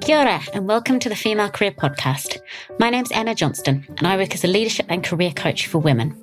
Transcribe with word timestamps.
Kia 0.00 0.18
ora, 0.18 0.40
and 0.52 0.68
welcome 0.68 0.98
to 0.98 1.08
the 1.08 1.16
Female 1.16 1.48
Career 1.48 1.70
Podcast. 1.70 2.40
My 2.78 2.90
name's 2.90 3.10
Anna 3.10 3.34
Johnston, 3.34 3.86
and 3.96 4.06
I 4.06 4.16
work 4.16 4.34
as 4.34 4.44
a 4.44 4.48
leadership 4.48 4.86
and 4.88 5.02
career 5.02 5.32
coach 5.32 5.66
for 5.66 5.78
women. 5.78 6.14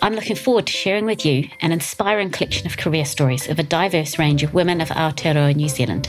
I'm 0.00 0.14
looking 0.14 0.36
forward 0.36 0.66
to 0.66 0.72
sharing 0.72 1.04
with 1.04 1.26
you 1.26 1.48
an 1.60 1.72
inspiring 1.72 2.30
collection 2.30 2.66
of 2.66 2.78
career 2.78 3.04
stories 3.04 3.48
of 3.48 3.58
a 3.58 3.62
diverse 3.62 4.18
range 4.18 4.42
of 4.42 4.54
women 4.54 4.80
of 4.80 4.88
Aotearoa 4.88 5.54
New 5.54 5.68
Zealand. 5.68 6.08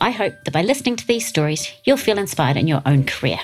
I 0.00 0.10
hope 0.10 0.32
that 0.44 0.54
by 0.54 0.62
listening 0.62 0.96
to 0.96 1.06
these 1.06 1.26
stories, 1.26 1.70
you'll 1.84 1.96
feel 1.96 2.18
inspired 2.18 2.56
in 2.56 2.66
your 2.66 2.82
own 2.86 3.04
career. 3.04 3.40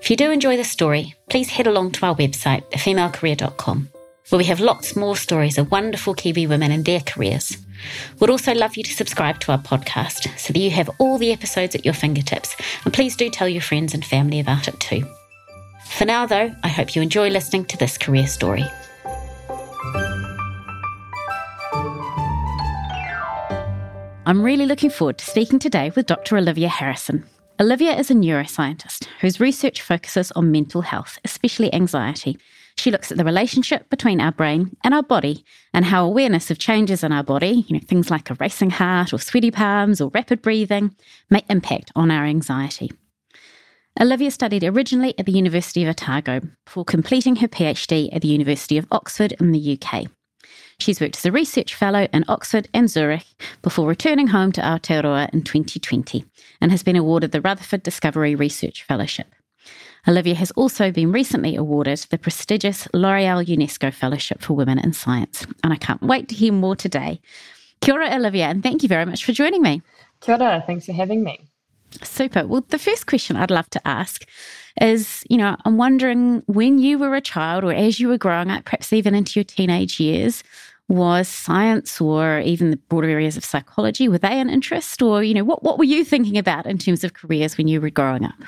If 0.00 0.10
you 0.10 0.16
do 0.16 0.30
enjoy 0.30 0.56
this 0.56 0.70
story, 0.70 1.14
please 1.30 1.50
head 1.50 1.66
along 1.66 1.92
to 1.92 2.06
our 2.06 2.16
website, 2.16 2.68
thefemalecareer.com, 2.70 3.88
where 4.28 4.38
we 4.38 4.44
have 4.46 4.60
lots 4.60 4.96
more 4.96 5.16
stories 5.16 5.58
of 5.58 5.70
wonderful 5.70 6.14
Kiwi 6.14 6.46
women 6.46 6.72
and 6.72 6.84
their 6.84 7.00
careers. 7.00 7.58
We'd 8.18 8.30
also 8.30 8.54
love 8.54 8.76
you 8.76 8.82
to 8.82 8.92
subscribe 8.92 9.40
to 9.40 9.52
our 9.52 9.58
podcast 9.58 10.38
so 10.38 10.52
that 10.52 10.58
you 10.58 10.70
have 10.70 10.90
all 10.98 11.18
the 11.18 11.32
episodes 11.32 11.74
at 11.74 11.84
your 11.84 11.94
fingertips, 11.94 12.56
and 12.84 12.92
please 12.92 13.16
do 13.16 13.30
tell 13.30 13.48
your 13.48 13.62
friends 13.62 13.94
and 13.94 14.04
family 14.04 14.40
about 14.40 14.68
it 14.68 14.78
too. 14.80 15.06
For 15.90 16.04
now, 16.04 16.26
though, 16.26 16.54
I 16.62 16.68
hope 16.68 16.94
you 16.94 17.02
enjoy 17.02 17.30
listening 17.30 17.64
to 17.66 17.76
this 17.76 17.98
career 17.98 18.26
story. 18.26 18.64
I'm 24.26 24.42
really 24.42 24.66
looking 24.66 24.90
forward 24.90 25.16
to 25.18 25.24
speaking 25.24 25.58
today 25.58 25.90
with 25.96 26.04
Dr. 26.04 26.36
Olivia 26.36 26.68
Harrison. 26.68 27.24
Olivia 27.58 27.96
is 27.96 28.10
a 28.10 28.14
neuroscientist 28.14 29.06
whose 29.20 29.40
research 29.40 29.80
focuses 29.80 30.30
on 30.32 30.52
mental 30.52 30.82
health, 30.82 31.18
especially 31.24 31.72
anxiety, 31.72 32.36
she 32.78 32.90
looks 32.90 33.10
at 33.10 33.18
the 33.18 33.24
relationship 33.24 33.88
between 33.90 34.20
our 34.20 34.32
brain 34.32 34.76
and 34.84 34.94
our 34.94 35.02
body 35.02 35.44
and 35.74 35.84
how 35.84 36.04
awareness 36.04 36.50
of 36.50 36.58
changes 36.58 37.02
in 37.02 37.12
our 37.12 37.24
body, 37.24 37.64
you 37.68 37.74
know, 37.74 37.84
things 37.86 38.10
like 38.10 38.30
a 38.30 38.34
racing 38.34 38.70
heart 38.70 39.12
or 39.12 39.18
sweaty 39.18 39.50
palms 39.50 40.00
or 40.00 40.10
rapid 40.14 40.42
breathing, 40.42 40.94
may 41.30 41.42
impact 41.48 41.90
on 41.96 42.10
our 42.10 42.24
anxiety. 42.24 42.90
Olivia 44.00 44.30
studied 44.30 44.62
originally 44.62 45.12
at 45.18 45.26
the 45.26 45.32
University 45.32 45.82
of 45.82 45.88
Otago 45.88 46.40
before 46.64 46.84
completing 46.84 47.36
her 47.36 47.48
PhD 47.48 48.08
at 48.14 48.22
the 48.22 48.28
University 48.28 48.78
of 48.78 48.86
Oxford 48.92 49.34
in 49.40 49.50
the 49.50 49.78
UK. 49.80 50.06
She's 50.78 51.00
worked 51.00 51.16
as 51.16 51.26
a 51.26 51.32
research 51.32 51.74
fellow 51.74 52.06
in 52.12 52.24
Oxford 52.28 52.68
and 52.72 52.88
Zurich 52.88 53.26
before 53.62 53.88
returning 53.88 54.28
home 54.28 54.52
to 54.52 54.60
Aotearoa 54.60 55.34
in 55.34 55.42
2020 55.42 56.24
and 56.60 56.70
has 56.70 56.84
been 56.84 56.94
awarded 56.94 57.32
the 57.32 57.40
Rutherford 57.40 57.82
Discovery 57.82 58.36
Research 58.36 58.84
Fellowship. 58.84 59.34
Olivia 60.08 60.34
has 60.34 60.50
also 60.52 60.90
been 60.90 61.12
recently 61.12 61.54
awarded 61.54 61.98
the 62.08 62.16
prestigious 62.16 62.88
L'Oreal 62.94 63.44
UNESCO 63.44 63.92
Fellowship 63.92 64.40
for 64.40 64.54
Women 64.54 64.78
in 64.78 64.94
Science. 64.94 65.46
And 65.62 65.70
I 65.70 65.76
can't 65.76 66.00
wait 66.00 66.28
to 66.28 66.34
hear 66.34 66.50
more 66.50 66.74
today. 66.74 67.20
Kia 67.82 67.94
ora, 67.94 68.14
Olivia, 68.14 68.46
and 68.46 68.62
thank 68.62 68.82
you 68.82 68.88
very 68.88 69.04
much 69.04 69.22
for 69.22 69.32
joining 69.32 69.60
me. 69.60 69.82
Kia 70.22 70.38
ora, 70.40 70.64
thanks 70.66 70.86
for 70.86 70.94
having 70.94 71.22
me. 71.22 71.38
Super. 72.02 72.46
Well, 72.46 72.64
the 72.68 72.78
first 72.78 73.06
question 73.06 73.36
I'd 73.36 73.50
love 73.50 73.68
to 73.70 73.86
ask 73.86 74.24
is 74.80 75.24
you 75.28 75.36
know, 75.36 75.56
I'm 75.66 75.76
wondering 75.76 76.42
when 76.46 76.78
you 76.78 76.98
were 76.98 77.14
a 77.14 77.20
child 77.20 77.64
or 77.64 77.72
as 77.72 78.00
you 78.00 78.08
were 78.08 78.18
growing 78.18 78.50
up, 78.50 78.64
perhaps 78.64 78.94
even 78.94 79.14
into 79.14 79.38
your 79.38 79.44
teenage 79.44 80.00
years, 80.00 80.42
was 80.88 81.28
science 81.28 82.00
or 82.00 82.40
even 82.40 82.70
the 82.70 82.78
broader 82.78 83.10
areas 83.10 83.36
of 83.36 83.44
psychology, 83.44 84.08
were 84.08 84.16
they 84.16 84.40
an 84.40 84.48
interest? 84.48 85.02
Or, 85.02 85.22
you 85.22 85.34
know, 85.34 85.44
what, 85.44 85.62
what 85.62 85.76
were 85.76 85.84
you 85.84 86.02
thinking 86.02 86.38
about 86.38 86.64
in 86.64 86.78
terms 86.78 87.04
of 87.04 87.12
careers 87.12 87.58
when 87.58 87.68
you 87.68 87.78
were 87.78 87.90
growing 87.90 88.24
up? 88.24 88.38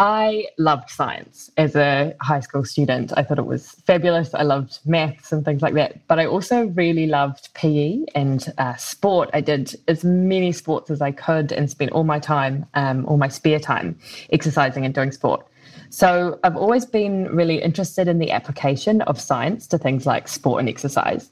I 0.00 0.46
loved 0.56 0.88
science 0.88 1.50
as 1.58 1.76
a 1.76 2.14
high 2.22 2.40
school 2.40 2.64
student. 2.64 3.12
I 3.18 3.22
thought 3.22 3.38
it 3.38 3.44
was 3.44 3.72
fabulous. 3.84 4.32
I 4.32 4.44
loved 4.44 4.78
maths 4.86 5.30
and 5.30 5.44
things 5.44 5.60
like 5.60 5.74
that. 5.74 6.06
But 6.08 6.18
I 6.18 6.24
also 6.24 6.68
really 6.68 7.06
loved 7.06 7.52
PE 7.52 8.06
and 8.14 8.50
uh, 8.56 8.76
sport. 8.76 9.28
I 9.34 9.42
did 9.42 9.76
as 9.88 10.02
many 10.02 10.52
sports 10.52 10.90
as 10.90 11.02
I 11.02 11.10
could 11.10 11.52
and 11.52 11.70
spent 11.70 11.92
all 11.92 12.04
my 12.04 12.18
time, 12.18 12.64
um, 12.72 13.04
all 13.04 13.18
my 13.18 13.28
spare 13.28 13.58
time, 13.58 13.98
exercising 14.32 14.86
and 14.86 14.94
doing 14.94 15.12
sport. 15.12 15.46
So 15.90 16.40
I've 16.44 16.56
always 16.56 16.86
been 16.86 17.26
really 17.26 17.60
interested 17.60 18.08
in 18.08 18.20
the 18.20 18.30
application 18.30 19.02
of 19.02 19.20
science 19.20 19.66
to 19.66 19.76
things 19.76 20.06
like 20.06 20.28
sport 20.28 20.60
and 20.60 20.68
exercise. 20.70 21.30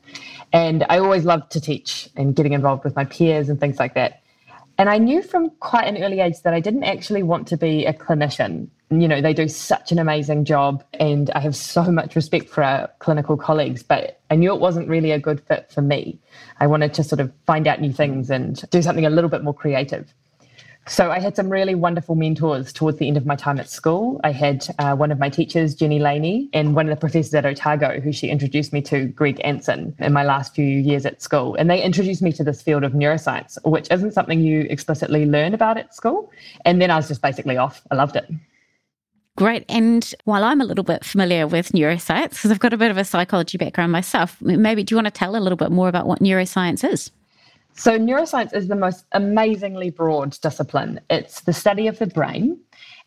And 0.53 0.85
I 0.91 0.99
always 0.99 1.25
loved 1.25 1.53
to 1.53 1.61
teach 1.61 2.11
and 2.17 2.37
getting 2.37 2.53
involved 2.53 2.85
with 2.85 2.95
my 2.95 3.07
peers 3.07 3.49
and 3.49 3.59
things 3.59 3.79
like 3.79 3.95
that. 3.95 4.21
And 4.79 4.89
I 4.89 4.99
knew 4.99 5.23
from 5.23 5.51
quite 5.59 5.89
an 5.89 6.03
early 6.03 6.21
age 6.21 6.43
that 6.43 6.55
I 6.55 6.61
didn't 6.61 6.85
actually 6.85 7.25
want 7.25 7.49
to 7.49 7.57
be 7.57 7.85
a 7.85 7.93
clinician. 7.93 8.69
You 8.91 9.09
know, 9.09 9.21
they 9.21 9.35
do 9.35 9.49
such 9.49 9.91
an 9.91 9.99
amazing 9.99 10.45
job, 10.45 10.85
and 10.95 11.31
I 11.31 11.41
have 11.41 11.57
so 11.57 11.83
much 11.91 12.15
respect 12.15 12.49
for 12.49 12.63
our 12.63 12.89
clinical 13.01 13.37
colleagues, 13.37 13.83
but 13.83 14.21
I 14.31 14.37
knew 14.37 14.55
it 14.55 14.61
wasn't 14.61 14.89
really 14.89 15.11
a 15.11 15.19
good 15.19 15.41
fit 15.41 15.71
for 15.71 15.83
me. 15.83 16.21
I 16.61 16.69
wanted 16.69 16.95
to 16.95 17.05
sort 17.05 17.21
of 17.21 17.33
find 17.45 17.67
out 17.67 17.81
new 17.81 17.93
things 17.93 18.31
and 18.31 18.63
do 18.71 18.81
something 18.81 19.05
a 19.05 19.11
little 19.11 19.29
bit 19.29 19.43
more 19.43 19.53
creative. 19.53 20.15
So 20.89 21.11
I 21.11 21.21
had 21.21 21.37
some 21.37 21.51
really 21.51 21.75
wonderful 21.75 22.15
mentors 22.15 22.73
towards 22.73 22.99
the 22.99 23.07
end 23.09 23.19
of 23.19 23.27
my 23.27 23.37
time 23.37 23.61
at 23.61 23.69
school. 23.69 24.21
I 24.25 24.33
had 24.33 24.67
uh, 24.79 24.97
one 24.97 25.13
of 25.13 25.19
my 25.19 25.29
teachers, 25.29 25.75
Jenny 25.75 25.99
Laney, 25.99 26.49
and 26.55 26.75
one 26.75 26.89
of 26.89 26.91
the 26.91 26.99
professors 26.99 27.35
at 27.35 27.45
Otago, 27.45 28.01
who 28.01 28.11
she 28.11 28.29
introduced 28.29 28.73
me 28.73 28.81
to, 28.83 29.07
Greg 29.09 29.39
Anson, 29.45 29.95
in 29.99 30.13
my 30.15 30.25
last 30.25 30.55
few 30.55 30.65
years 30.65 31.05
at 31.05 31.21
school. 31.21 31.55
And 31.57 31.69
they 31.71 31.83
introduced 31.83 32.23
me 32.23 32.33
to 32.33 32.43
this 32.43 32.63
field 32.63 32.85
of 32.85 32.93
neuroscience, 32.93 33.59
which 33.65 33.87
isn't 33.91 34.13
something 34.13 34.41
you 34.41 34.63
explicitly 34.71 35.27
learn 35.27 35.53
about 35.53 35.77
at 35.77 35.95
school. 35.95 36.33
And 36.65 36.81
then 36.81 36.91
I 36.91 36.97
was 36.97 37.09
just 37.09 37.21
basically 37.21 37.59
off. 37.59 37.83
I 37.91 37.95
loved 37.95 38.17
it. 38.17 38.29
Great. 39.37 39.65
And 39.69 40.15
while 40.25 40.43
I'm 40.43 40.61
a 40.61 40.65
little 40.65 40.85
bit 40.85 41.05
familiar 41.05 41.47
with 41.47 41.73
neuroscience, 41.73 42.31
because 42.31 42.51
I've 42.51 42.59
got 42.59 42.73
a 42.73 42.79
bit 42.79 42.91
of 42.91 42.97
a 42.97 43.05
psychology 43.05 43.59
background 43.59 43.93
myself, 43.93 44.41
maybe 44.41 44.83
do 44.83 44.95
you 44.95 44.97
want 44.97 45.07
to 45.07 45.13
tell 45.13 45.37
a 45.37 45.39
little 45.39 45.57
bit 45.57 45.71
more 45.71 45.89
about 45.89 46.07
what 46.07 46.21
neuroscience 46.21 46.83
is? 46.83 47.13
So, 47.79 47.97
neuroscience 47.97 48.53
is 48.53 48.67
the 48.67 48.75
most 48.75 49.05
amazingly 49.13 49.91
broad 49.91 50.33
discipline. 50.41 51.01
It's 51.11 51.43
the 51.43 51.53
study 51.53 51.87
of 51.87 52.01
the 52.01 52.09
brain, 52.09 52.59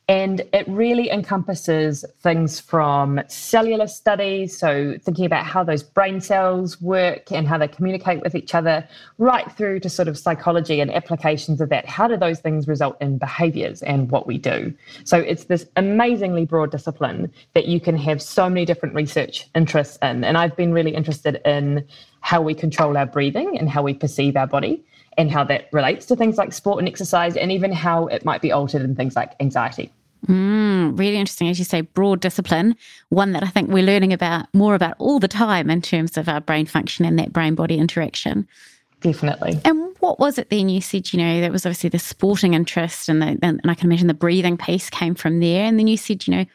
and 0.07 0.39
it 0.53 0.65
really 0.65 1.11
encompasses 1.11 2.05
things 2.21 2.61
from 2.61 3.19
cellular 3.27 3.87
studies, 3.87 4.57
so 4.57 4.95
thinking 5.03 5.25
about 5.25 5.45
how 5.45 5.65
those 5.65 5.83
brain 5.83 6.21
cells 6.21 6.79
work 6.79 7.33
and 7.33 7.49
how 7.49 7.57
they 7.57 7.67
communicate 7.67 8.21
with 8.21 8.33
each 8.33 8.55
other, 8.55 8.87
right 9.17 9.51
through 9.51 9.81
to 9.81 9.89
sort 9.89 10.07
of 10.07 10.17
psychology 10.17 10.79
and 10.79 10.89
applications 10.89 11.59
of 11.59 11.67
that. 11.67 11.85
How 11.85 12.07
do 12.07 12.15
those 12.15 12.39
things 12.39 12.65
result 12.65 12.95
in 13.01 13.17
behaviors 13.17 13.83
and 13.83 14.09
what 14.09 14.25
we 14.25 14.37
do? 14.37 14.73
So 15.03 15.17
it's 15.17 15.43
this 15.45 15.65
amazingly 15.75 16.45
broad 16.45 16.71
discipline 16.71 17.29
that 17.55 17.65
you 17.65 17.81
can 17.81 17.97
have 17.97 18.21
so 18.21 18.49
many 18.49 18.63
different 18.63 18.95
research 18.95 19.49
interests 19.53 19.97
in. 20.01 20.23
And 20.23 20.37
I've 20.37 20.55
been 20.55 20.71
really 20.71 20.95
interested 20.95 21.41
in 21.45 21.85
how 22.21 22.41
we 22.41 22.53
control 22.53 22.97
our 22.97 23.05
breathing 23.05 23.57
and 23.57 23.69
how 23.69 23.83
we 23.83 23.93
perceive 23.93 24.37
our 24.37 24.47
body 24.47 24.83
and 25.17 25.29
how 25.29 25.43
that 25.43 25.67
relates 25.71 26.05
to 26.05 26.15
things 26.15 26.37
like 26.37 26.53
sport 26.53 26.79
and 26.79 26.87
exercise 26.87 27.35
and 27.35 27.51
even 27.51 27.71
how 27.71 28.07
it 28.07 28.23
might 28.23 28.41
be 28.41 28.51
altered 28.51 28.81
in 28.81 28.95
things 28.95 29.15
like 29.15 29.33
anxiety. 29.39 29.91
Mm, 30.27 30.97
really 30.97 31.17
interesting, 31.17 31.49
as 31.49 31.57
you 31.57 31.65
say, 31.65 31.81
broad 31.81 32.21
discipline, 32.21 32.75
one 33.09 33.31
that 33.31 33.43
I 33.43 33.47
think 33.47 33.69
we're 33.69 33.83
learning 33.83 34.13
about 34.13 34.45
more 34.53 34.75
about 34.75 34.95
all 34.99 35.19
the 35.19 35.27
time 35.27 35.69
in 35.69 35.81
terms 35.81 36.15
of 36.15 36.29
our 36.29 36.39
brain 36.39 36.67
function 36.67 37.05
and 37.05 37.17
that 37.17 37.33
brain 37.33 37.55
body 37.55 37.77
interaction. 37.77 38.47
Definitely. 39.01 39.59
And 39.65 39.95
what 39.99 40.19
was 40.19 40.37
it 40.37 40.51
then? 40.51 40.69
You 40.69 40.79
said, 40.79 41.11
you 41.11 41.17
know, 41.17 41.41
that 41.41 41.51
was 41.51 41.65
obviously 41.65 41.89
the 41.89 41.99
sporting 41.99 42.53
interest, 42.53 43.09
and, 43.09 43.19
the, 43.21 43.39
and 43.41 43.59
I 43.65 43.73
can 43.73 43.87
imagine 43.89 44.07
the 44.07 44.13
breathing 44.13 44.57
piece 44.57 44.91
came 44.91 45.15
from 45.15 45.39
there. 45.39 45.65
And 45.65 45.79
then 45.79 45.87
you 45.87 45.97
said, 45.97 46.27
you 46.27 46.35
know, 46.35 46.45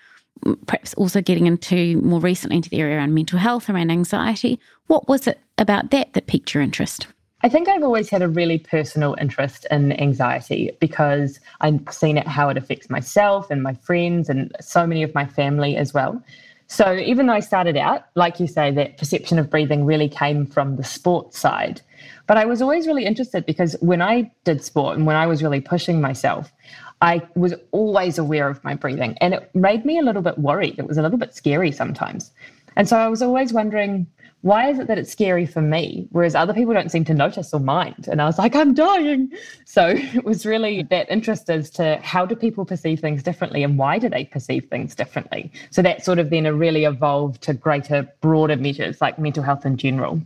perhaps 0.66 0.94
also 0.94 1.20
getting 1.20 1.46
into 1.46 2.00
more 2.02 2.20
recently 2.20 2.56
into 2.56 2.70
the 2.70 2.80
area 2.80 2.96
around 2.96 3.14
mental 3.14 3.38
health, 3.38 3.68
around 3.68 3.90
anxiety. 3.90 4.60
What 4.86 5.08
was 5.08 5.26
it 5.26 5.40
about 5.58 5.90
that 5.90 6.12
that 6.12 6.26
piqued 6.26 6.54
your 6.54 6.62
interest? 6.62 7.06
I 7.42 7.48
think 7.48 7.68
I've 7.68 7.82
always 7.82 8.08
had 8.08 8.22
a 8.22 8.28
really 8.28 8.58
personal 8.58 9.14
interest 9.20 9.66
in 9.70 9.92
anxiety 10.00 10.70
because 10.80 11.38
I've 11.60 11.80
seen 11.90 12.16
it 12.16 12.26
how 12.26 12.48
it 12.48 12.56
affects 12.56 12.88
myself 12.88 13.50
and 13.50 13.62
my 13.62 13.74
friends 13.74 14.28
and 14.28 14.54
so 14.60 14.86
many 14.86 15.02
of 15.02 15.14
my 15.14 15.26
family 15.26 15.76
as 15.76 15.92
well. 15.92 16.22
So 16.68 16.94
even 16.96 17.26
though 17.26 17.34
I 17.34 17.40
started 17.40 17.76
out, 17.76 18.06
like 18.16 18.40
you 18.40 18.46
say, 18.46 18.72
that 18.72 18.98
perception 18.98 19.38
of 19.38 19.50
breathing 19.50 19.84
really 19.84 20.08
came 20.08 20.46
from 20.46 20.76
the 20.76 20.82
sports 20.82 21.38
side. 21.38 21.80
But 22.26 22.38
I 22.38 22.44
was 22.44 22.60
always 22.60 22.86
really 22.86 23.04
interested 23.04 23.46
because 23.46 23.76
when 23.80 24.02
I 24.02 24.30
did 24.44 24.64
sport 24.64 24.96
and 24.96 25.06
when 25.06 25.14
I 25.14 25.26
was 25.26 25.42
really 25.42 25.60
pushing 25.60 26.00
myself, 26.00 26.52
I 27.02 27.22
was 27.34 27.54
always 27.72 28.18
aware 28.18 28.48
of 28.48 28.62
my 28.64 28.74
breathing 28.74 29.16
and 29.20 29.34
it 29.34 29.54
made 29.54 29.84
me 29.84 29.98
a 29.98 30.02
little 30.02 30.22
bit 30.22 30.38
worried. 30.38 30.78
It 30.78 30.86
was 30.86 30.98
a 30.98 31.02
little 31.02 31.18
bit 31.18 31.34
scary 31.34 31.72
sometimes. 31.72 32.30
And 32.76 32.88
so 32.88 32.96
I 32.96 33.08
was 33.08 33.22
always 33.22 33.52
wondering, 33.52 34.06
why 34.42 34.70
is 34.70 34.78
it 34.78 34.86
that 34.86 34.98
it's 34.98 35.10
scary 35.10 35.44
for 35.44 35.60
me, 35.60 36.06
whereas 36.10 36.34
other 36.34 36.54
people 36.54 36.72
don't 36.72 36.90
seem 36.90 37.04
to 37.06 37.14
notice 37.14 37.52
or 37.52 37.58
mind? 37.58 38.06
And 38.06 38.22
I 38.22 38.26
was 38.26 38.38
like, 38.38 38.54
I'm 38.54 38.74
dying. 38.74 39.32
So 39.64 39.88
it 39.96 40.24
was 40.24 40.46
really 40.46 40.82
that 40.84 41.10
interest 41.10 41.50
as 41.50 41.70
to 41.70 41.98
how 42.02 42.24
do 42.26 42.36
people 42.36 42.64
perceive 42.64 43.00
things 43.00 43.22
differently 43.22 43.62
and 43.62 43.78
why 43.78 43.98
do 43.98 44.08
they 44.08 44.24
perceive 44.24 44.66
things 44.70 44.94
differently? 44.94 45.50
So 45.70 45.82
that 45.82 46.04
sort 46.04 46.18
of 46.18 46.30
then 46.30 46.44
really 46.56 46.84
evolved 46.84 47.42
to 47.42 47.54
greater, 47.54 48.08
broader 48.20 48.56
measures 48.56 49.00
like 49.00 49.18
mental 49.18 49.42
health 49.42 49.66
in 49.66 49.76
general. 49.76 50.22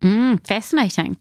Mm, 0.00 0.44
fascinating. 0.46 1.16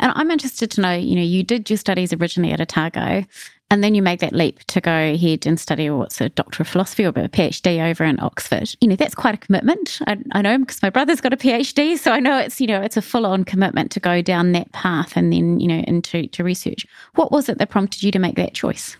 And 0.00 0.12
I'm 0.14 0.30
interested 0.30 0.70
to 0.72 0.80
know, 0.80 0.94
you 0.94 1.16
know, 1.16 1.22
you 1.22 1.42
did 1.42 1.70
your 1.70 1.76
studies 1.76 2.12
originally 2.12 2.52
at 2.52 2.60
Otago 2.60 3.24
And 3.70 3.84
then 3.84 3.94
you 3.94 4.02
make 4.02 4.20
that 4.20 4.32
leap 4.32 4.64
to 4.64 4.80
go 4.80 4.90
ahead 4.90 5.46
and 5.46 5.60
study 5.60 5.90
what's 5.90 6.22
a 6.22 6.30
doctor 6.30 6.62
of 6.62 6.68
philosophy 6.68 7.04
or 7.04 7.10
a 7.10 7.28
PhD 7.28 7.90
over 7.90 8.02
in 8.02 8.18
Oxford. 8.20 8.74
You 8.80 8.88
know, 8.88 8.96
that's 8.96 9.14
quite 9.14 9.34
a 9.34 9.38
commitment. 9.38 9.98
I, 10.06 10.16
I 10.32 10.40
know 10.40 10.58
because 10.58 10.82
my 10.82 10.88
brother's 10.88 11.20
got 11.20 11.34
a 11.34 11.36
PhD, 11.36 11.98
so 11.98 12.12
I 12.12 12.20
know 12.20 12.38
it's, 12.38 12.60
you 12.60 12.66
know, 12.66 12.80
it's 12.80 12.96
a 12.96 13.02
full 13.02 13.26
on 13.26 13.44
commitment 13.44 13.90
to 13.92 14.00
go 14.00 14.22
down 14.22 14.52
that 14.52 14.72
path 14.72 15.16
and 15.16 15.32
then, 15.32 15.60
you 15.60 15.68
know, 15.68 15.80
into 15.86 16.26
to 16.28 16.44
research. 16.44 16.86
What 17.16 17.30
was 17.30 17.50
it 17.50 17.58
that 17.58 17.68
prompted 17.68 18.02
you 18.02 18.10
to 18.12 18.18
make 18.18 18.36
that 18.36 18.54
choice? 18.54 18.96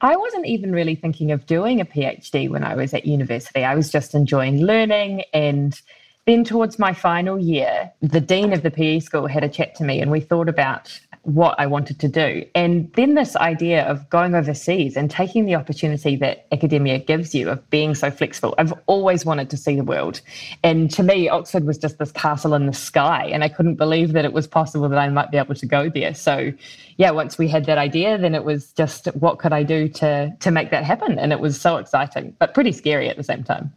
I 0.00 0.16
wasn't 0.16 0.46
even 0.46 0.72
really 0.72 0.94
thinking 0.96 1.30
of 1.30 1.46
doing 1.46 1.80
a 1.80 1.84
PhD 1.84 2.48
when 2.48 2.64
I 2.64 2.74
was 2.74 2.94
at 2.94 3.06
university. 3.06 3.64
I 3.64 3.74
was 3.74 3.90
just 3.90 4.14
enjoying 4.14 4.64
learning 4.64 5.24
and 5.32 5.80
then 6.26 6.44
towards 6.44 6.78
my 6.78 6.92
final 6.92 7.38
year, 7.38 7.90
the 8.02 8.20
dean 8.20 8.52
of 8.52 8.62
the 8.62 8.70
PE 8.70 9.00
school 9.00 9.26
had 9.26 9.42
a 9.42 9.48
chat 9.48 9.74
to 9.76 9.84
me 9.84 9.98
and 10.00 10.10
we 10.10 10.20
thought 10.20 10.48
about 10.48 11.00
what 11.28 11.54
I 11.60 11.66
wanted 11.66 12.00
to 12.00 12.08
do. 12.08 12.44
And 12.54 12.90
then 12.94 13.14
this 13.14 13.36
idea 13.36 13.84
of 13.84 14.08
going 14.08 14.34
overseas 14.34 14.96
and 14.96 15.10
taking 15.10 15.44
the 15.44 15.54
opportunity 15.54 16.16
that 16.16 16.46
academia 16.52 16.98
gives 16.98 17.34
you 17.34 17.50
of 17.50 17.68
being 17.68 17.94
so 17.94 18.10
flexible. 18.10 18.54
I've 18.56 18.72
always 18.86 19.26
wanted 19.26 19.50
to 19.50 19.56
see 19.58 19.76
the 19.76 19.84
world. 19.84 20.22
And 20.62 20.90
to 20.92 21.02
me, 21.02 21.28
Oxford 21.28 21.64
was 21.64 21.76
just 21.76 21.98
this 21.98 22.12
castle 22.12 22.54
in 22.54 22.64
the 22.64 22.72
sky. 22.72 23.26
And 23.26 23.44
I 23.44 23.48
couldn't 23.48 23.74
believe 23.74 24.12
that 24.14 24.24
it 24.24 24.32
was 24.32 24.46
possible 24.46 24.88
that 24.88 24.98
I 24.98 25.08
might 25.10 25.30
be 25.30 25.36
able 25.36 25.54
to 25.54 25.66
go 25.66 25.90
there. 25.90 26.14
So 26.14 26.52
yeah, 26.96 27.10
once 27.10 27.36
we 27.36 27.46
had 27.46 27.66
that 27.66 27.78
idea, 27.78 28.16
then 28.16 28.34
it 28.34 28.44
was 28.44 28.72
just 28.72 29.06
what 29.08 29.38
could 29.38 29.52
I 29.52 29.62
do 29.62 29.88
to 29.88 30.34
to 30.40 30.50
make 30.50 30.70
that 30.70 30.84
happen? 30.84 31.18
And 31.18 31.32
it 31.32 31.40
was 31.40 31.60
so 31.60 31.76
exciting, 31.76 32.34
but 32.38 32.54
pretty 32.54 32.72
scary 32.72 33.08
at 33.08 33.16
the 33.16 33.22
same 33.22 33.44
time. 33.44 33.72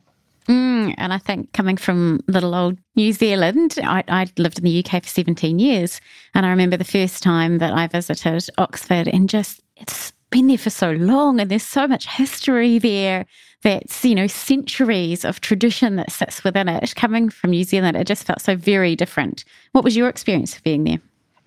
Mm, 0.47 0.95
and 0.97 1.13
I 1.13 1.17
think 1.17 1.53
coming 1.53 1.77
from 1.77 2.19
little 2.27 2.55
old 2.55 2.77
New 2.95 3.13
Zealand, 3.13 3.77
I, 3.83 4.03
I, 4.07 4.27
lived 4.37 4.57
in 4.57 4.63
the 4.63 4.83
UK 4.83 5.03
for 5.03 5.09
17 5.09 5.59
years. 5.59 6.01
And 6.33 6.45
I 6.45 6.49
remember 6.49 6.77
the 6.77 6.83
first 6.83 7.21
time 7.21 7.59
that 7.59 7.73
I 7.73 7.87
visited 7.87 8.49
Oxford 8.57 9.07
and 9.07 9.29
just, 9.29 9.61
it's 9.77 10.11
been 10.31 10.47
there 10.47 10.57
for 10.57 10.69
so 10.69 10.91
long 10.93 11.39
and 11.39 11.51
there's 11.51 11.63
so 11.63 11.87
much 11.87 12.07
history 12.07 12.79
there 12.79 13.25
that's, 13.61 14.03
you 14.03 14.15
know, 14.15 14.27
centuries 14.27 15.23
of 15.23 15.41
tradition 15.41 15.95
that 15.97 16.11
sits 16.11 16.43
within 16.43 16.67
it. 16.67 16.95
Coming 16.95 17.29
from 17.29 17.51
New 17.51 17.63
Zealand, 17.63 17.95
it 17.95 18.07
just 18.07 18.23
felt 18.23 18.41
so 18.41 18.55
very 18.55 18.95
different. 18.95 19.43
What 19.73 19.83
was 19.83 19.95
your 19.95 20.09
experience 20.09 20.55
of 20.55 20.63
being 20.63 20.85
there? 20.85 20.99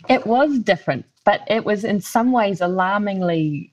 It 0.09 0.27
was 0.27 0.59
different, 0.61 1.07
but 1.25 1.41
it 1.49 1.65
was 1.65 1.83
in 1.83 2.01
some 2.01 2.31
ways 2.31 2.61
alarmingly 2.61 3.73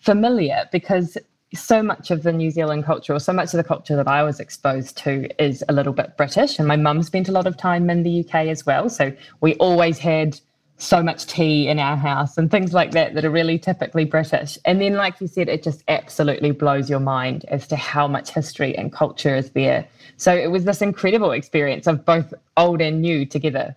familiar 0.00 0.68
because 0.72 1.16
so 1.54 1.82
much 1.82 2.10
of 2.10 2.22
the 2.22 2.32
New 2.32 2.50
Zealand 2.50 2.84
culture, 2.84 3.14
or 3.14 3.20
so 3.20 3.32
much 3.32 3.54
of 3.54 3.58
the 3.58 3.64
culture 3.64 3.96
that 3.96 4.08
I 4.08 4.22
was 4.22 4.40
exposed 4.40 4.96
to, 4.98 5.28
is 5.42 5.64
a 5.68 5.72
little 5.72 5.92
bit 5.92 6.16
British. 6.16 6.58
And 6.58 6.68
my 6.68 6.76
mum 6.76 7.02
spent 7.02 7.28
a 7.28 7.32
lot 7.32 7.46
of 7.46 7.56
time 7.56 7.88
in 7.90 8.02
the 8.02 8.20
UK 8.20 8.46
as 8.46 8.66
well. 8.66 8.88
So 8.88 9.12
we 9.40 9.54
always 9.56 9.98
had 9.98 10.38
so 10.78 11.02
much 11.02 11.26
tea 11.26 11.66
in 11.66 11.80
our 11.80 11.96
house 11.96 12.38
and 12.38 12.50
things 12.50 12.72
like 12.72 12.92
that 12.92 13.14
that 13.14 13.24
are 13.24 13.30
really 13.30 13.58
typically 13.58 14.04
British. 14.04 14.56
And 14.64 14.80
then, 14.80 14.94
like 14.94 15.20
you 15.20 15.26
said, 15.26 15.48
it 15.48 15.62
just 15.62 15.82
absolutely 15.88 16.52
blows 16.52 16.88
your 16.88 17.00
mind 17.00 17.44
as 17.48 17.66
to 17.68 17.76
how 17.76 18.06
much 18.06 18.30
history 18.30 18.76
and 18.78 18.92
culture 18.92 19.34
is 19.34 19.50
there. 19.50 19.86
So 20.16 20.32
it 20.32 20.50
was 20.50 20.64
this 20.64 20.80
incredible 20.80 21.32
experience 21.32 21.86
of 21.88 22.04
both 22.04 22.32
old 22.56 22.80
and 22.80 23.02
new 23.02 23.26
together. 23.26 23.74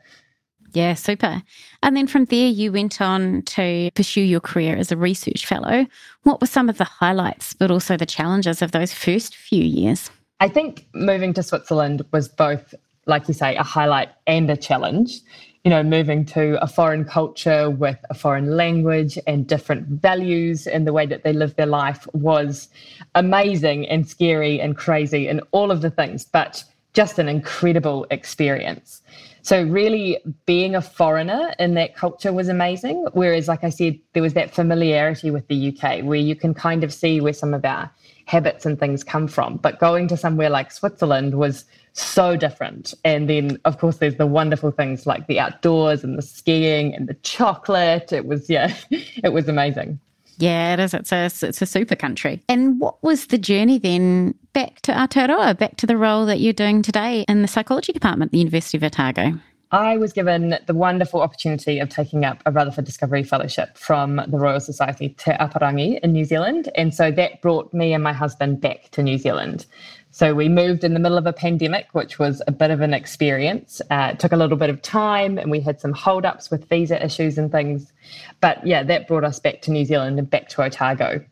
Yeah, 0.74 0.94
super. 0.94 1.42
And 1.84 1.98
then 1.98 2.08
from 2.08 2.26
there, 2.26 2.48
you 2.48 2.72
went 2.72 3.02
on 3.02 3.42
to 3.44 3.92
pursue 3.94 4.22
your 4.22 4.40
career 4.40 4.78
as 4.78 4.92
a 4.92 4.98
research 4.98 5.46
fellow. 5.46 5.86
What 6.24 6.40
were 6.40 6.48
some 6.48 6.70
of 6.70 6.78
the 6.78 6.86
highlights, 6.86 7.54
but 7.54 7.72
also 7.72 7.98
the 7.98 8.06
challenges 8.06 8.62
of 8.62 8.72
those 8.72 8.94
first 8.94 9.36
few 9.36 9.64
years? 9.64 10.10
I 10.40 10.48
think 10.48 10.88
moving 10.94 11.34
to 11.34 11.44
Switzerland 11.44 12.06
was 12.12 12.30
both, 12.30 12.74
like 13.06 13.28
you 13.28 13.34
say, 13.34 13.56
a 13.56 13.64
highlight 13.64 14.10
and 14.28 14.50
a 14.50 14.58
challenge. 14.58 15.20
You 15.64 15.70
know, 15.70 15.84
moving 15.84 16.26
to 16.26 16.60
a 16.64 16.66
foreign 16.66 17.06
culture 17.06 17.70
with 17.70 17.98
a 18.10 18.16
foreign 18.16 18.58
language 18.58 19.20
and 19.28 19.46
different 19.46 19.86
values 19.88 20.66
in 20.66 20.86
the 20.86 20.94
way 20.94 21.06
that 21.06 21.24
they 21.24 21.34
live 21.34 21.56
their 21.56 21.68
life 21.68 22.08
was 22.14 22.70
amazing 23.14 23.88
and 23.88 24.10
scary 24.10 24.60
and 24.60 24.76
crazy 24.76 25.28
and 25.28 25.42
all 25.52 25.70
of 25.70 25.82
the 25.82 25.92
things, 25.92 26.26
but 26.26 26.64
just 26.94 27.20
an 27.20 27.30
incredible 27.30 28.08
experience. 28.10 29.02
So, 29.44 29.64
really, 29.64 30.20
being 30.46 30.76
a 30.76 30.82
foreigner 30.82 31.54
in 31.58 31.74
that 31.74 31.96
culture 31.96 32.32
was 32.32 32.48
amazing. 32.48 33.08
Whereas, 33.14 33.48
like 33.48 33.64
I 33.64 33.70
said, 33.70 34.00
there 34.14 34.22
was 34.22 34.34
that 34.34 34.54
familiarity 34.54 35.32
with 35.32 35.48
the 35.48 35.70
UK 35.70 36.04
where 36.04 36.20
you 36.20 36.36
can 36.36 36.54
kind 36.54 36.84
of 36.84 36.94
see 36.94 37.22
where 37.22 37.34
some 37.34 37.54
of 37.54 37.66
our 37.66 37.90
habits 38.26 38.66
and 38.66 38.80
things 38.80 39.04
come 39.04 39.28
from. 39.28 39.58
But 39.58 39.80
going 39.80 40.08
to 40.10 40.18
somewhere 40.18 40.50
like 40.50 40.72
Switzerland 40.72 41.36
was 41.36 41.66
so 41.94 42.38
different. 42.38 42.94
And 43.04 43.30
then, 43.30 43.60
of 43.66 43.80
course, 43.80 43.98
there's 43.98 44.16
the 44.16 44.28
wonderful 44.28 44.72
things 44.72 45.06
like 45.06 45.28
the 45.28 45.40
outdoors 45.40 46.04
and 46.04 46.18
the 46.18 46.22
skiing 46.22 46.94
and 46.96 47.08
the 47.08 47.16
chocolate. 47.16 48.14
It 48.14 48.26
was, 48.26 48.50
yeah, 48.50 48.74
it 48.90 49.34
was 49.34 49.48
amazing. 49.48 50.00
Yeah, 50.42 50.74
it 50.74 50.80
is. 50.80 50.96
It's 50.96 51.12
a 51.12 51.26
it's 51.26 51.62
a 51.62 51.66
super 51.68 51.96
country. 51.96 52.42
And 52.50 52.80
what 52.80 53.02
was 53.04 53.28
the 53.28 53.38
journey 53.38 53.78
then 53.78 54.34
back 54.54 54.82
to 54.82 54.92
Aotearoa, 54.92 55.58
back 55.58 55.78
to 55.78 55.86
the 55.86 55.96
role 55.96 56.26
that 56.26 56.40
you're 56.40 56.52
doing 56.52 56.82
today 56.82 57.26
in 57.28 57.44
the 57.44 57.48
psychology 57.48 57.94
department 57.94 58.30
at 58.30 58.32
the 58.32 58.40
University 58.40 58.78
of 58.78 58.84
Otago? 58.84 59.40
I 59.74 59.96
was 59.96 60.12
given 60.12 60.58
the 60.66 60.74
wonderful 60.74 61.22
opportunity 61.22 61.80
of 61.80 61.88
taking 61.88 62.26
up 62.26 62.44
a 62.46 62.52
Rutherford 62.52 62.84
Discovery 62.84 63.24
Fellowship 63.24 63.78
from 63.78 64.18
the 64.28 64.38
Royal 64.38 64.60
Society 64.60 65.10
Te 65.10 65.32
Aparangi 65.32 65.98
in 66.02 66.12
New 66.12 66.26
Zealand. 66.26 66.70
And 66.76 66.94
so 66.94 67.10
that 67.12 67.42
brought 67.42 67.74
me 67.74 67.94
and 67.94 68.04
my 68.04 68.12
husband 68.12 68.60
back 68.60 68.90
to 68.92 69.02
New 69.02 69.18
Zealand. 69.18 69.66
So 70.12 70.34
we 70.34 70.50
moved 70.50 70.84
in 70.84 70.94
the 70.94 71.00
middle 71.00 71.18
of 71.18 71.26
a 71.26 71.32
pandemic, 71.32 71.88
which 71.94 72.20
was 72.20 72.42
a 72.48 72.52
bit 72.52 72.70
of 72.70 72.82
an 72.82 72.94
experience. 72.94 73.82
Uh, 73.90 74.10
it 74.12 74.20
took 74.20 74.34
a 74.34 74.36
little 74.36 74.58
bit 74.58 74.70
of 74.70 74.82
time 74.82 75.38
and 75.38 75.50
we 75.50 75.62
had 75.62 75.80
some 75.80 75.94
holdups 75.94 76.52
with 76.52 76.68
visa 76.68 77.02
issues 77.02 77.38
and 77.38 77.50
things. 77.50 77.94
But 78.42 78.68
yeah, 78.68 78.84
that 78.84 79.08
brought 79.08 79.24
us 79.24 79.40
back 79.40 79.62
to 79.62 79.72
New 79.72 79.86
Zealand 79.86 80.20
and 80.20 80.30
back 80.30 80.50
to 80.50 80.64
Otago. 80.64 81.24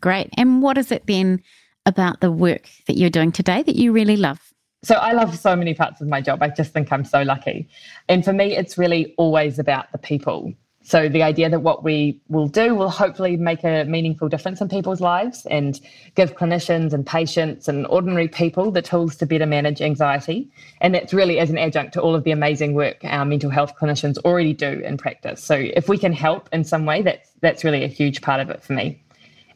Great. 0.00 0.30
And 0.36 0.62
what 0.62 0.78
is 0.78 0.90
it 0.90 1.06
then 1.06 1.44
about 1.86 2.20
the 2.20 2.32
work 2.32 2.68
that 2.88 2.96
you're 2.96 3.08
doing 3.08 3.30
today 3.30 3.62
that 3.62 3.76
you 3.76 3.92
really 3.92 4.16
love? 4.16 4.47
So 4.82 4.94
I 4.94 5.12
love 5.12 5.36
so 5.36 5.56
many 5.56 5.74
parts 5.74 6.00
of 6.00 6.06
my 6.06 6.20
job. 6.20 6.42
I 6.42 6.48
just 6.48 6.72
think 6.72 6.92
I'm 6.92 7.04
so 7.04 7.22
lucky. 7.22 7.68
And 8.08 8.24
for 8.24 8.32
me, 8.32 8.56
it's 8.56 8.78
really 8.78 9.14
always 9.16 9.58
about 9.58 9.90
the 9.90 9.98
people. 9.98 10.52
So 10.88 11.06
the 11.08 11.22
idea 11.22 11.50
that 11.50 11.60
what 11.60 11.84
we 11.84 12.18
will 12.28 12.48
do 12.48 12.74
will 12.74 12.88
hopefully 12.88 13.36
make 13.36 13.62
a 13.62 13.84
meaningful 13.84 14.28
difference 14.28 14.62
in 14.62 14.68
people's 14.68 15.02
lives 15.02 15.44
and 15.50 15.78
give 16.14 16.36
clinicians 16.36 16.94
and 16.94 17.04
patients 17.04 17.68
and 17.68 17.86
ordinary 17.88 18.28
people 18.28 18.70
the 18.70 18.80
tools 18.80 19.16
to 19.16 19.26
better 19.26 19.44
manage 19.44 19.82
anxiety. 19.82 20.50
And 20.80 20.94
that's 20.94 21.12
really 21.12 21.40
as 21.40 21.50
an 21.50 21.58
adjunct 21.58 21.92
to 21.94 22.00
all 22.00 22.14
of 22.14 22.24
the 22.24 22.30
amazing 22.30 22.72
work 22.72 22.98
our 23.02 23.26
mental 23.26 23.50
health 23.50 23.74
clinicians 23.78 24.16
already 24.24 24.54
do 24.54 24.80
in 24.82 24.96
practice. 24.96 25.44
So 25.44 25.56
if 25.56 25.90
we 25.90 25.98
can 25.98 26.14
help 26.14 26.48
in 26.52 26.64
some 26.64 26.86
way, 26.86 27.02
that's 27.02 27.32
that's 27.42 27.64
really 27.64 27.84
a 27.84 27.88
huge 27.88 28.22
part 28.22 28.40
of 28.40 28.48
it 28.48 28.62
for 28.62 28.72
me. 28.72 29.02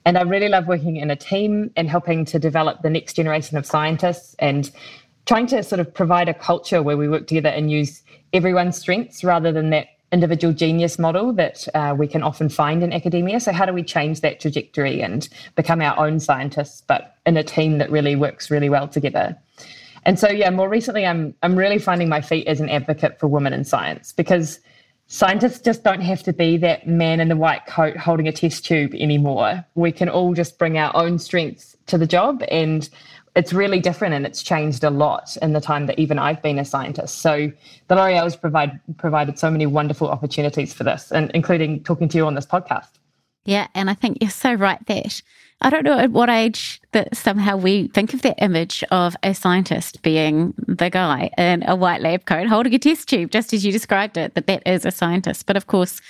And 0.05 0.19
I 0.19 0.23
really 0.23 0.49
love 0.49 0.67
working 0.67 0.97
in 0.97 1.11
a 1.11 1.17
team 1.17 1.71
and 1.77 1.89
helping 1.89 2.25
to 2.27 2.39
develop 2.39 2.83
the 2.83 2.91
next 2.91 3.15
generation 3.15 3.57
of 3.57 3.65
scientists 3.65 4.35
and 4.41 4.71
trying 5.27 5.47
to 5.49 5.63
sort 5.63 5.81
of 5.81 5.93
provide 5.93 6.29
a 6.29 6.35
culture 6.35 6.83
where 6.83 6.97
we 6.97 7.09
work 7.09 7.27
together 7.27 7.49
and 7.49 7.71
use 7.71 8.03
everyone's 8.33 8.77
strengths 8.79 9.23
rather 9.23 9.53
than 9.53 9.71
that 9.71 9.89
individual 10.13 10.53
genius 10.53 10.99
model 10.99 11.33
that 11.33 11.67
uh, 11.75 11.95
we 11.97 12.07
can 12.07 12.23
often 12.23 12.49
find 12.49 12.83
in 12.83 12.93
academia. 12.93 13.41
So, 13.41 13.53
how 13.53 13.65
do 13.65 13.73
we 13.73 13.83
change 13.83 14.21
that 14.21 14.41
trajectory 14.41 15.03
and 15.03 15.29
become 15.57 15.81
our 15.81 15.99
own 15.99 16.21
scientists, 16.21 16.83
but 16.87 17.17
in 17.27 17.37
a 17.37 17.43
team 17.43 17.79
that 17.79 17.91
really 17.91 18.15
works 18.15 18.51
really 18.51 18.69
well 18.69 18.87
together? 18.87 19.37
And 20.05 20.19
so, 20.19 20.29
yeah, 20.29 20.51
more 20.51 20.69
recently, 20.69 21.07
I'm 21.07 21.35
I'm 21.43 21.57
really 21.57 21.79
finding 21.79 22.09
my 22.09 22.21
feet 22.21 22.47
as 22.47 22.61
an 22.61 22.69
advocate 22.69 23.19
for 23.19 23.27
women 23.27 23.53
in 23.53 23.65
science 23.65 24.13
because 24.13 24.61
scientists 25.07 25.61
just 25.61 25.83
don't 25.83 26.01
have 26.01 26.23
to 26.25 26.33
be 26.33 26.57
that 26.59 26.87
man 26.87 27.21
in 27.21 27.29
the 27.29 27.37
white 27.37 27.67
coat 27.67 27.97
holding 27.97 28.29
a 28.29 28.33
test 28.33 28.65
tube 28.65 28.95
anymore. 28.95 29.65
We 29.75 29.93
can 29.93 30.09
all 30.09 30.35
just 30.35 30.59
bring 30.59 30.79
our 30.79 30.95
own 30.95 31.19
strengths 31.19 31.77
to 31.87 31.99
the 31.99 32.07
job 32.07 32.43
and 32.49 32.89
it's 33.35 33.53
really 33.53 33.81
different 33.81 34.15
and 34.15 34.27
it's 34.27 34.43
changed 34.43 34.85
a 34.85 34.91
lot 34.91 35.37
in 35.41 35.53
the 35.53 35.61
time 35.61 35.87
that 35.87 35.99
even 35.99 36.19
I've 36.19 36.43
been 36.43 36.59
a 36.59 36.65
scientist. 36.65 37.19
So 37.19 37.51
the 37.89 37.95
L'Oreal's 37.95 38.37
provide 38.37 38.79
provided 38.99 39.39
so 39.39 39.51
many 39.51 39.67
wonderful 39.67 40.09
opportunities 40.09 40.75
for 40.75 40.85
this, 40.85 41.11
and 41.11 41.31
including 41.33 41.83
talking 41.83 42.09
to 42.09 42.19
you 42.19 42.27
on 42.27 42.35
this 42.35 42.47
podcast. 42.47 42.91
Yeah, 43.45 43.67
and 43.75 43.91
I 43.91 43.95
think 43.95 44.19
you're 44.21 44.31
so 44.31 44.55
right 44.55 44.85
that 44.87 45.23
I 45.63 45.71
don't 45.71 45.85
know 45.85 45.99
at 45.99 46.11
what 46.11 46.29
age 46.29 46.81
that 46.93 47.17
somehow 47.17 47.57
we 47.57 47.89
think 47.89 48.15
of 48.15 48.23
that 48.23 48.43
image 48.43 48.85
of 48.91 49.17
a 49.23 49.35
scientist 49.35 50.03
being 50.03 50.55
the 50.67 50.91
guy 50.91 51.31
in 51.39 51.63
a 51.67 51.75
white 51.75 52.01
lab 52.01 52.25
coat 52.25 52.49
holding 52.49 52.75
a 52.75 52.79
test 52.79 53.09
tube, 53.09 53.31
just 53.31 53.53
as 53.53 53.65
you 53.65 53.73
described 53.73 54.17
it, 54.17 54.35
that 54.35 54.47
that 54.47 54.63
is 54.67 54.85
a 54.85 54.91
scientist. 54.91 55.47
But 55.47 55.57
of 55.57 55.69
course, 55.69 56.01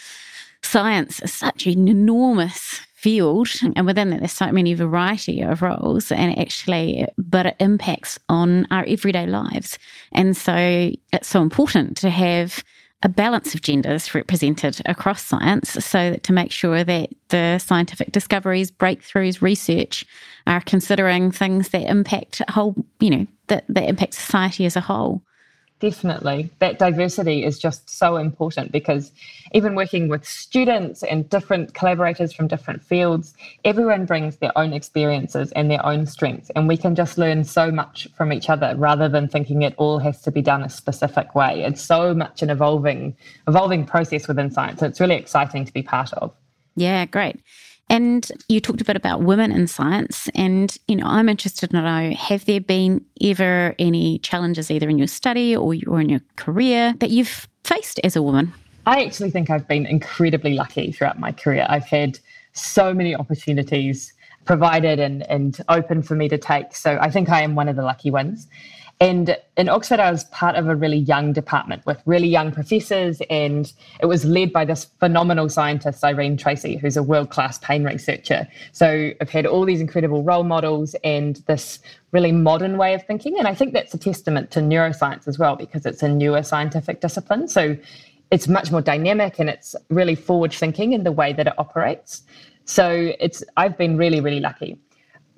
science 0.63 1.21
is 1.21 1.33
such 1.33 1.67
an 1.67 1.87
enormous 1.87 2.81
field 3.03 3.49
and 3.75 3.85
within 3.85 4.11
that 4.11 4.21
there's 4.21 4.31
so 4.31 4.53
many 4.53 4.75
variety 4.75 5.41
of 5.41 5.61
roles 5.61 6.13
and 6.13 6.39
actually 6.39 7.05
but 7.19 7.47
it 7.47 7.57
impacts 7.59 8.17
on 8.29 8.65
our 8.71 8.85
everyday 8.87 9.27
lives. 9.27 9.77
And 10.13 10.37
so 10.37 10.55
it's 11.13 11.27
so 11.27 11.43
important 11.43 11.97
to 11.99 12.11
have 12.11 12.63
a 13.03 13.09
balance 13.09 13.57
of 13.57 13.63
genders 13.63 14.15
represented 14.15 14.81
across 14.87 15.25
science 15.25 15.71
so 15.85 16.13
that 16.13 16.23
to 16.23 16.33
make 16.33 16.53
sure 16.53 16.85
that 16.85 17.11
the 17.31 17.59
scientific 17.59 18.13
discoveries 18.13 18.71
breakthroughs 18.71 19.43
research 19.43 20.07
are 20.47 20.61
considering 20.61 21.33
things 21.33 21.71
that 21.71 21.91
impact 21.91 22.41
whole 22.49 22.77
you 23.01 23.11
know 23.11 23.27
that, 23.49 23.65
that 23.69 23.89
impact 23.89 24.15
society 24.15 24.65
as 24.65 24.77
a 24.77 24.81
whole 24.81 25.21
definitely. 25.83 26.49
That 26.61 26.79
diversity 26.79 27.45
is 27.45 27.59
just 27.59 27.91
so 27.91 28.17
important 28.17 28.71
because 28.71 29.11
even 29.53 29.75
working 29.75 30.09
with 30.09 30.25
students 30.25 31.03
and 31.03 31.29
different 31.29 31.75
collaborators 31.75 32.33
from 32.33 32.47
different 32.47 32.85
fields, 32.85 33.35
everyone 33.65 34.07
brings 34.07 34.37
their 34.37 34.57
own 34.57 34.73
experiences 34.73 35.51
and 35.53 35.69
their 35.69 35.85
own 35.85 36.07
strengths. 36.07 36.51
And 36.51 36.69
we 36.69 36.77
can 36.77 36.95
just 36.95 37.19
learn 37.19 37.43
so 37.43 37.73
much 37.73 38.07
from 38.15 38.33
each 38.33 38.49
other 38.49 38.75
rather 38.77 39.09
than 39.09 39.27
thinking 39.27 39.63
it 39.63 39.75
all 39.77 39.99
has 39.99 40.23
to 40.23 40.31
be 40.31 40.41
done 40.41 40.63
a 40.63 40.71
specific 40.71 41.35
way. 41.35 41.65
It's 41.65 41.83
so 41.83 42.15
much 42.15 42.43
an 42.43 42.51
evolving, 42.51 43.17
evolving 43.49 43.85
process 43.85 44.29
within 44.29 44.53
science. 44.53 44.83
It's 44.83 45.01
really 45.01 45.17
exciting 45.17 45.65
to 45.65 45.73
be 45.73 45.83
part 45.83 46.13
of. 46.13 46.33
Yeah, 46.77 47.07
great. 47.07 47.41
And 47.89 48.31
you 48.49 48.61
talked 48.61 48.81
a 48.81 48.85
bit 48.85 48.97
about 48.97 49.23
women 49.23 49.53
in 49.53 49.67
science. 49.67 50.29
And, 50.35 50.77
you 50.89 50.97
know, 50.97 51.05
I'm 51.07 51.29
interested 51.29 51.71
to 51.71 51.77
know 51.77 52.15
have 52.17 52.45
there 52.47 52.61
been 52.61 53.05
ever 53.23 53.75
any 53.79 54.19
challenges 54.21 54.71
either 54.71 54.89
in 54.89 54.99
your 54.99 55.07
study 55.07 55.55
or, 55.55 55.75
or 55.87 56.01
in 56.01 56.09
your 56.09 56.21
career 56.37 56.95
that 57.01 57.11
you've 57.11 57.49
faced 57.65 58.01
as 58.03 58.17
a 58.17 58.23
woman? 58.23 58.53
I 58.87 59.05
actually 59.05 59.31
think 59.31 59.51
I've 59.51 59.69
been 59.69 59.87
incredibly 59.87 60.55
lucky 60.55 60.91
throughout 60.91 61.21
my 61.21 61.33
career. 61.33 61.67
I've 61.69 61.87
had 61.87 62.19
so 62.53 62.93
many 62.93 63.15
opportunities 63.15 64.13
provided 64.45 64.99
and, 64.99 65.23
and 65.31 65.61
open 65.69 66.03
for 66.03 66.15
me 66.15 66.29
to 66.29 66.39
take. 66.39 66.75
So 66.75 66.99
I 67.01 67.11
think 67.11 67.29
I 67.29 67.43
am 67.43 67.55
one 67.55 67.69
of 67.69 67.77
the 67.77 67.83
lucky 67.83 68.11
ones. 68.11 68.49
And 69.03 69.37
in 69.57 69.69
Oxford, 69.69 69.99
I 69.99 70.13
was 70.13 70.23
part 70.27 70.55
of 70.55 70.69
a 70.69 70.77
really 70.77 70.99
young 70.99 71.33
department 71.33 71.85
with 71.87 72.01
really 72.07 72.29
young 72.29 72.53
professors, 72.53 73.21
and 73.29 73.73
it 73.99 74.07
was 74.07 74.25
led 74.25 74.53
by 74.53 74.65
this 74.65 74.85
phenomenal 75.01 75.49
scientist, 75.49 76.05
Irene 76.05 76.37
Tracey, 76.37 76.77
who's 76.77 76.97
a 76.97 77.03
world 77.03 77.29
class 77.29 77.59
pain 77.59 77.83
researcher. 77.83 78.47
So 78.71 79.11
I've 79.21 79.29
had 79.29 79.45
all 79.45 79.65
these 79.65 79.81
incredible 79.81 80.23
role 80.23 80.45
models 80.45 80.95
and 81.03 81.43
this 81.49 81.81
really 82.13 82.31
modern 82.31 82.79
way 82.79 82.95
of 82.95 83.05
thinking. 83.05 83.37
And 83.41 83.49
I 83.49 83.57
think 83.57 83.73
that's 83.73 83.93
a 83.93 83.99
testament 83.99 84.53
to 84.53 84.61
neuroscience 84.61 85.27
as 85.27 85.37
well, 85.37 85.57
because 85.57 85.85
it's 85.85 86.05
a 86.05 86.09
newer 86.09 86.45
scientific 86.45 87.01
discipline. 87.01 87.49
So 87.49 87.77
it's 88.31 88.47
much 88.47 88.71
more 88.71 88.83
dynamic 88.83 89.41
and 89.41 89.51
it's 89.51 89.75
really 89.91 90.15
forward 90.15 90.53
thinking 90.53 90.93
in 90.93 91.03
the 91.03 91.11
way 91.11 91.33
that 91.33 91.49
it 91.49 91.55
operates. 91.59 92.23
So 92.67 93.13
it's 93.19 93.43
I've 93.57 93.77
been 93.77 93.97
really, 93.97 94.21
really 94.21 94.39
lucky. 94.39 94.79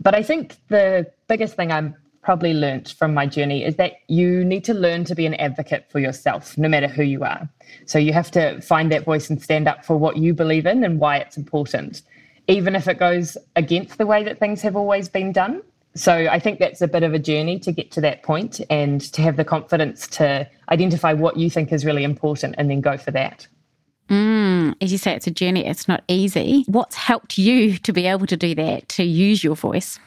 But 0.01 0.15
I 0.15 0.23
think 0.23 0.57
the 0.69 1.11
biggest 1.29 1.57
thing 1.57 1.73
I'm 1.73 1.97
probably 2.25 2.55
learnt 2.55 2.95
from 2.99 3.13
my 3.13 3.27
journey 3.27 3.65
is 3.65 3.77
that 3.77 3.93
you 4.09 4.45
need 4.45 4.65
to 4.65 4.75
learn 4.75 5.05
to 5.05 5.15
be 5.15 5.27
an 5.27 5.35
advocate 5.35 5.87
for 5.91 6.01
yourself, 6.01 6.57
no 6.57 6.69
matter 6.69 6.89
who 6.89 7.03
you 7.03 7.23
are. 7.23 7.49
So 7.87 7.99
you 7.99 8.13
have 8.15 8.31
to 8.33 8.61
find 8.63 8.91
that 8.91 9.05
voice 9.05 9.29
and 9.29 9.41
stand 9.41 9.69
up 9.69 9.85
for 9.85 9.97
what 9.97 10.17
you 10.17 10.33
believe 10.33 10.67
in 10.67 10.83
and 10.83 10.99
why 10.99 11.19
it's 11.19 11.37
important, 11.37 12.03
even 12.49 12.75
if 12.75 12.89
it 12.89 12.99
goes 12.99 13.37
against 13.57 13.99
the 13.99 14.07
way 14.07 14.25
that 14.25 14.41
things 14.41 14.63
have 14.63 14.75
always 14.75 15.09
been 15.09 15.33
done. 15.33 15.63
So 15.95 16.13
I 16.13 16.41
think 16.41 16.59
that's 16.59 16.83
a 16.83 16.89
bit 16.89 17.05
of 17.05 17.15
a 17.15 17.19
journey 17.19 17.59
to 17.61 17.71
get 17.71 17.93
to 17.93 18.01
that 18.01 18.23
point 18.23 18.61
and 18.69 19.01
to 19.13 19.23
have 19.23 19.37
the 19.37 19.45
confidence 19.45 20.09
to 20.09 20.49
identify 20.71 21.13
what 21.13 21.37
you 21.37 21.49
think 21.51 21.73
is 21.73 21.85
really 21.85 22.03
important 22.03 22.57
and 22.59 22.69
then 22.69 22.81
go 22.81 22.97
for 22.97 23.13
that. 23.13 23.47
Mm, 24.09 24.75
as 24.81 24.91
you 24.91 24.99
say, 24.99 25.13
it's 25.15 25.27
a 25.27 25.31
journey. 25.31 25.65
It's 25.65 25.87
not 25.87 26.03
easy. 26.09 26.65
What's 26.67 26.97
helped 26.97 27.39
you 27.39 27.79
to 27.79 27.93
be 27.93 28.07
able 28.07 28.27
to 28.27 28.37
do 28.37 28.55
that, 28.57 28.89
to 28.91 29.05
use 29.05 29.45
your 29.45 29.57
voice? 29.57 29.99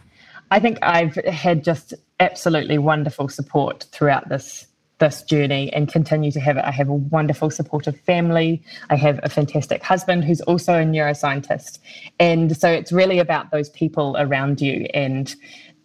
I 0.52 0.60
think 0.60 0.78
I've 0.82 1.16
had 1.16 1.64
just 1.64 1.94
absolutely 2.20 2.78
wonderful 2.78 3.30
support 3.30 3.86
throughout 3.92 4.30
this 4.30 4.68
this 5.00 5.22
journey 5.22 5.72
and 5.74 5.92
continue 5.92 6.32
to 6.32 6.40
have 6.40 6.58
it. 6.58 6.66
I 6.66 6.72
have 6.72 6.90
a 6.90 6.94
wonderful 6.94 7.52
supportive 7.52 8.00
family. 8.02 8.64
I 8.90 8.96
have 8.96 9.20
a 9.22 9.30
fantastic 9.30 9.84
husband 9.84 10.26
who's 10.26 10.42
also 10.42 10.74
a 10.74 10.84
neuroscientist. 10.84 11.80
And 12.20 12.58
so 12.58 12.70
it's 12.72 12.92
really 12.92 13.20
about 13.20 13.52
those 13.52 13.70
people 13.70 14.16
around 14.18 14.60
you 14.60 14.88
and 14.94 15.36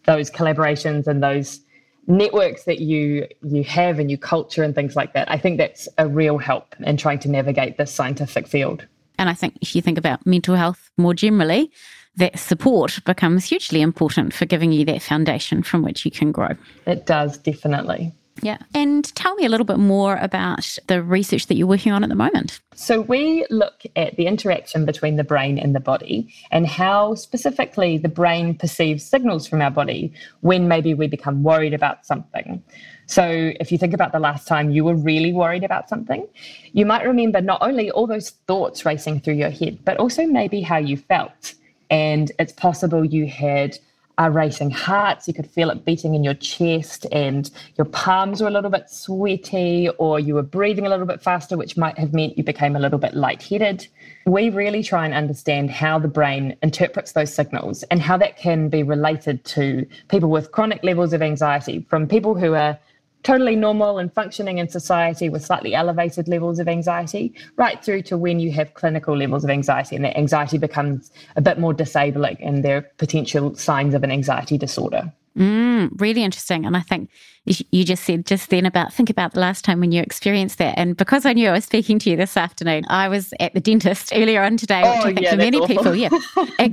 those 0.07 0.31
collaborations 0.31 1.07
and 1.07 1.23
those 1.23 1.61
networks 2.07 2.65
that 2.65 2.81
you 2.81 3.29
you 3.43 3.62
have 3.62 3.99
and 3.99 4.11
your 4.11 4.19
culture 4.19 4.62
and 4.62 4.75
things 4.75 4.97
like 4.97 5.12
that. 5.12 5.31
I 5.31 5.39
think 5.39 5.59
that's 5.59 5.89
a 5.99 6.09
real 6.09 6.39
help 6.39 6.75
in 6.81 6.97
trying 6.97 7.19
to 7.21 7.29
navigate 7.29 7.77
this 7.77 7.93
scientific 7.93 8.49
field. 8.49 8.87
And 9.19 9.29
I 9.29 9.35
think 9.35 9.59
if 9.61 9.77
you 9.77 9.83
think 9.83 9.99
about 9.99 10.27
mental 10.27 10.57
health 10.57 10.91
more 10.97 11.15
generally, 11.15 11.71
that 12.16 12.38
support 12.38 12.99
becomes 13.04 13.45
hugely 13.47 13.81
important 13.81 14.35
for 14.35 14.45
giving 14.45 14.73
you 14.73 14.85
that 14.85 15.02
foundation 15.02 15.62
from 15.62 15.83
which 15.83 16.04
you 16.04 16.11
can 16.11 16.33
grow. 16.33 16.50
It 16.87 17.07
does, 17.07 17.38
definitely. 17.38 18.12
Yeah. 18.40 18.59
And 18.75 19.04
tell 19.14 19.35
me 19.35 19.45
a 19.45 19.49
little 19.49 19.66
bit 19.66 19.78
more 19.78 20.16
about 20.16 20.78
the 20.87 21.02
research 21.02 21.47
that 21.47 21.54
you're 21.54 21.66
working 21.66 21.92
on 21.92 22.02
at 22.02 22.09
the 22.09 22.16
moment. 22.16 22.61
So, 22.75 23.02
we 23.02 23.47
look 23.50 23.83
at 23.95 24.16
the 24.16 24.26
interaction 24.26 24.87
between 24.87 25.16
the 25.16 25.25
brain 25.25 25.59
and 25.59 25.75
the 25.75 25.81
body 25.81 26.33
and 26.50 26.66
how 26.66 27.14
specifically 27.14 27.99
the 27.99 28.09
brain 28.09 28.57
perceives 28.57 29.04
signals 29.04 29.47
from 29.47 29.61
our 29.61 29.71
body 29.71 30.12
when 30.40 30.66
maybe 30.66 30.95
we 30.95 31.07
become 31.09 31.42
worried 31.42 31.75
about 31.75 32.07
something. 32.07 32.62
So, 33.07 33.52
if 33.61 33.71
you 33.71 33.76
think 33.76 33.92
about 33.92 34.12
the 34.12 34.19
last 34.19 34.49
time 34.49 34.71
you 34.71 34.85
were 34.85 34.97
really 34.97 35.33
worried 35.33 35.62
about 35.62 35.88
something, 35.88 36.26
you 36.73 36.87
might 36.87 37.04
remember 37.04 37.42
not 37.42 37.61
only 37.61 37.90
all 37.90 38.07
those 38.07 38.31
thoughts 38.49 38.87
racing 38.87 39.21
through 39.21 39.35
your 39.35 39.50
head, 39.50 39.78
but 39.85 39.99
also 39.99 40.26
maybe 40.26 40.62
how 40.62 40.78
you 40.78 40.97
felt. 40.97 41.54
And 41.93 42.33
it's 42.41 42.53
possible 42.55 43.05
you 43.05 43.27
had 43.29 43.79
a 44.19 44.31
racing 44.31 44.71
hearts, 44.71 45.27
you 45.27 45.35
could 45.35 45.47
feel 45.47 45.71
it 45.71 45.85
beating 45.85 46.15
in 46.15 46.23
your 46.25 46.35
chest, 46.35 47.07
and 47.13 47.51
your 47.77 47.85
palms 47.85 48.41
were 48.41 48.49
a 48.49 48.51
little 48.51 48.71
bit 48.71 48.91
sweaty, 48.91 49.89
or 49.99 50.21
you 50.21 50.35
were 50.35 50.43
breathing 50.43 50.87
a 50.87 50.89
little 50.89 51.07
bit 51.07 51.23
faster, 51.23 51.57
which 51.57 51.77
might 51.77 51.99
have 51.99 52.13
meant 52.13 52.37
you 52.37 52.45
became 52.45 52.77
a 52.77 52.79
little 52.79 52.99
bit 52.99 53.15
lightheaded. 53.15 53.87
We 54.27 54.51
really 54.51 54.83
try 54.83 55.05
and 55.05 55.15
understand 55.15 55.71
how 55.71 55.99
the 55.99 56.09
brain 56.09 56.57
interprets 56.63 57.13
those 57.13 57.33
signals 57.33 57.85
and 57.85 58.01
how 58.01 58.17
that 58.19 58.37
can 58.37 58.69
be 58.69 58.83
related 58.83 59.45
to 59.47 59.87
people 60.09 60.31
with 60.31 60.53
chronic 60.53 60.83
levels 60.83 61.13
of 61.13 61.23
anxiety, 61.23 61.85
from 61.89 62.07
people 62.07 62.35
who 62.35 62.55
are 62.55 62.79
totally 63.23 63.57
normal 63.57 63.99
and 63.99 64.12
functioning 64.12 64.59
in 64.59 64.69
society 64.69 65.29
with 65.29 65.45
slightly 65.45 65.75
elevated 65.75 66.29
levels 66.29 66.59
of 66.59 66.69
anxiety, 66.69 67.35
right 67.57 67.83
through 67.85 68.02
to 68.02 68.19
when 68.19 68.41
you 68.41 68.52
have 68.52 68.75
clinical 68.75 69.17
levels 69.17 69.45
of 69.45 69.50
anxiety 69.50 69.97
and 69.97 70.05
that 70.05 70.17
anxiety 70.17 70.59
becomes 70.59 71.11
a 71.37 71.41
bit 71.41 71.59
more 71.59 71.73
disabling 71.73 72.37
and 72.41 72.64
there 72.64 72.79
are 72.79 72.83
potential 72.99 73.55
signs 73.55 73.95
of 73.95 74.02
an 74.02 74.11
anxiety 74.11 74.59
disorder. 74.59 75.12
Mm, 75.37 75.91
really 76.00 76.23
interesting. 76.23 76.67
And 76.67 76.76
I 76.76 76.81
think 76.81 77.11
you 77.45 77.85
just 77.85 78.05
said 78.05 78.25
just 78.25 78.51
then 78.51 78.65
about 78.65 78.93
think 78.93 79.11
about 79.11 79.33
the 79.33 79.41
last 79.41 79.65
time 79.65 79.81
when 79.81 79.91
you 79.91 80.01
experienced 80.01 80.59
that. 80.59 80.79
And 80.79 80.97
because 80.97 81.27
I 81.27 81.33
knew 81.33 81.49
I 81.49 81.53
was 81.53 81.65
speaking 81.65 81.99
to 82.01 82.11
you 82.11 82.17
this 82.17 82.37
afternoon, 82.37 82.85
I 82.89 83.09
was 83.09 83.35
at 83.41 83.53
the 83.53 83.61
dentist 83.61 84.13
earlier 84.15 84.43
on 84.43 84.57
today, 84.57 84.83
which 84.83 84.91
oh, 84.91 85.01
I 85.01 85.03
think 85.15 85.21
yeah, 85.23 85.31
for 85.33 85.37
many 85.37 85.59
awful. 85.59 85.77
people, 85.77 85.95
yeah, 85.97 86.11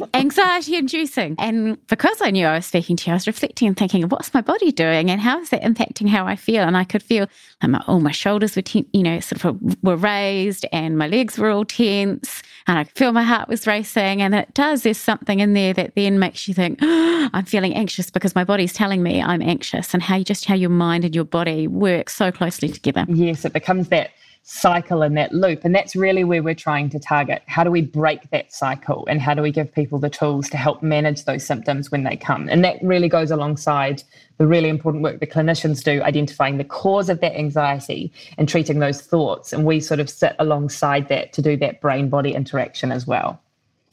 anxiety 0.13 0.75
inducing. 0.75 1.35
And 1.39 1.85
because 1.87 2.21
I 2.21 2.29
knew 2.29 2.45
I 2.45 2.55
was 2.55 2.67
speaking 2.67 2.97
to 2.97 3.07
you, 3.07 3.13
I 3.13 3.15
was 3.15 3.25
reflecting 3.25 3.67
and 3.67 3.75
thinking, 3.75 4.07
what's 4.09 4.33
my 4.33 4.41
body 4.41 4.71
doing 4.71 5.09
and 5.09 5.19
how 5.19 5.39
is 5.39 5.49
that 5.49 5.63
impacting 5.63 6.07
how 6.07 6.27
I 6.27 6.35
feel? 6.35 6.63
And 6.63 6.77
I 6.77 6.83
could 6.83 7.01
feel 7.01 7.27
like 7.61 7.71
my, 7.71 7.83
oh, 7.87 7.99
my 7.99 8.11
shoulders 8.11 8.55
were, 8.55 8.61
ten, 8.61 8.85
you 8.93 9.01
know, 9.01 9.19
sort 9.21 9.45
of 9.45 9.83
were 9.83 9.97
raised 9.97 10.67
and 10.71 10.97
my 10.97 11.07
legs 11.07 11.39
were 11.39 11.49
all 11.49 11.65
tense 11.65 12.43
and 12.67 12.77
I 12.77 12.83
could 12.83 12.95
feel 12.95 13.11
my 13.11 13.23
heart 13.23 13.49
was 13.49 13.65
racing. 13.65 14.21
And 14.21 14.35
it 14.35 14.53
does, 14.53 14.83
there's 14.83 14.99
something 14.99 15.39
in 15.39 15.53
there 15.53 15.73
that 15.73 15.95
then 15.95 16.19
makes 16.19 16.47
you 16.47 16.53
think, 16.53 16.77
oh, 16.83 17.29
I'm 17.33 17.45
feeling 17.45 17.73
anxious 17.73 18.11
because 18.11 18.35
my 18.35 18.43
body's 18.43 18.73
telling 18.73 19.01
me 19.01 19.21
I'm 19.21 19.41
anxious 19.41 19.93
and 19.93 20.03
how 20.03 20.17
you 20.17 20.23
just, 20.23 20.45
how 20.45 20.58
your 20.59 20.69
mind 20.69 21.05
and 21.05 21.15
your 21.15 21.25
body 21.25 21.67
work 21.67 22.09
so 22.09 22.31
closely 22.31 22.69
together. 22.69 23.05
Yes, 23.07 23.45
it 23.45 23.53
becomes 23.53 23.89
that 23.89 24.11
cycle 24.43 25.03
and 25.03 25.15
that 25.15 25.31
loop. 25.31 25.63
And 25.63 25.75
that's 25.75 25.95
really 25.95 26.23
where 26.23 26.41
we're 26.41 26.55
trying 26.55 26.89
to 26.89 26.99
target. 26.99 27.43
How 27.45 27.63
do 27.63 27.69
we 27.69 27.81
break 27.81 28.29
that 28.31 28.51
cycle? 28.51 29.05
And 29.07 29.21
how 29.21 29.35
do 29.35 29.41
we 29.41 29.51
give 29.51 29.71
people 29.71 29.99
the 29.99 30.09
tools 30.09 30.49
to 30.49 30.57
help 30.57 30.81
manage 30.81 31.25
those 31.25 31.45
symptoms 31.45 31.91
when 31.91 32.03
they 32.03 32.15
come? 32.15 32.49
And 32.49 32.63
that 32.63 32.77
really 32.81 33.09
goes 33.09 33.29
alongside 33.29 34.01
the 34.37 34.47
really 34.47 34.69
important 34.69 35.03
work 35.03 35.19
the 35.19 35.27
clinicians 35.27 35.83
do, 35.83 36.01
identifying 36.01 36.57
the 36.57 36.63
cause 36.63 37.09
of 37.09 37.19
that 37.21 37.37
anxiety 37.37 38.11
and 38.37 38.49
treating 38.49 38.79
those 38.79 39.01
thoughts. 39.01 39.53
And 39.53 39.65
we 39.65 39.79
sort 39.79 39.99
of 39.99 40.09
sit 40.09 40.35
alongside 40.39 41.09
that 41.09 41.31
to 41.33 41.41
do 41.41 41.55
that 41.57 41.79
brain 41.79 42.09
body 42.09 42.33
interaction 42.33 42.91
as 42.91 43.05
well. 43.05 43.39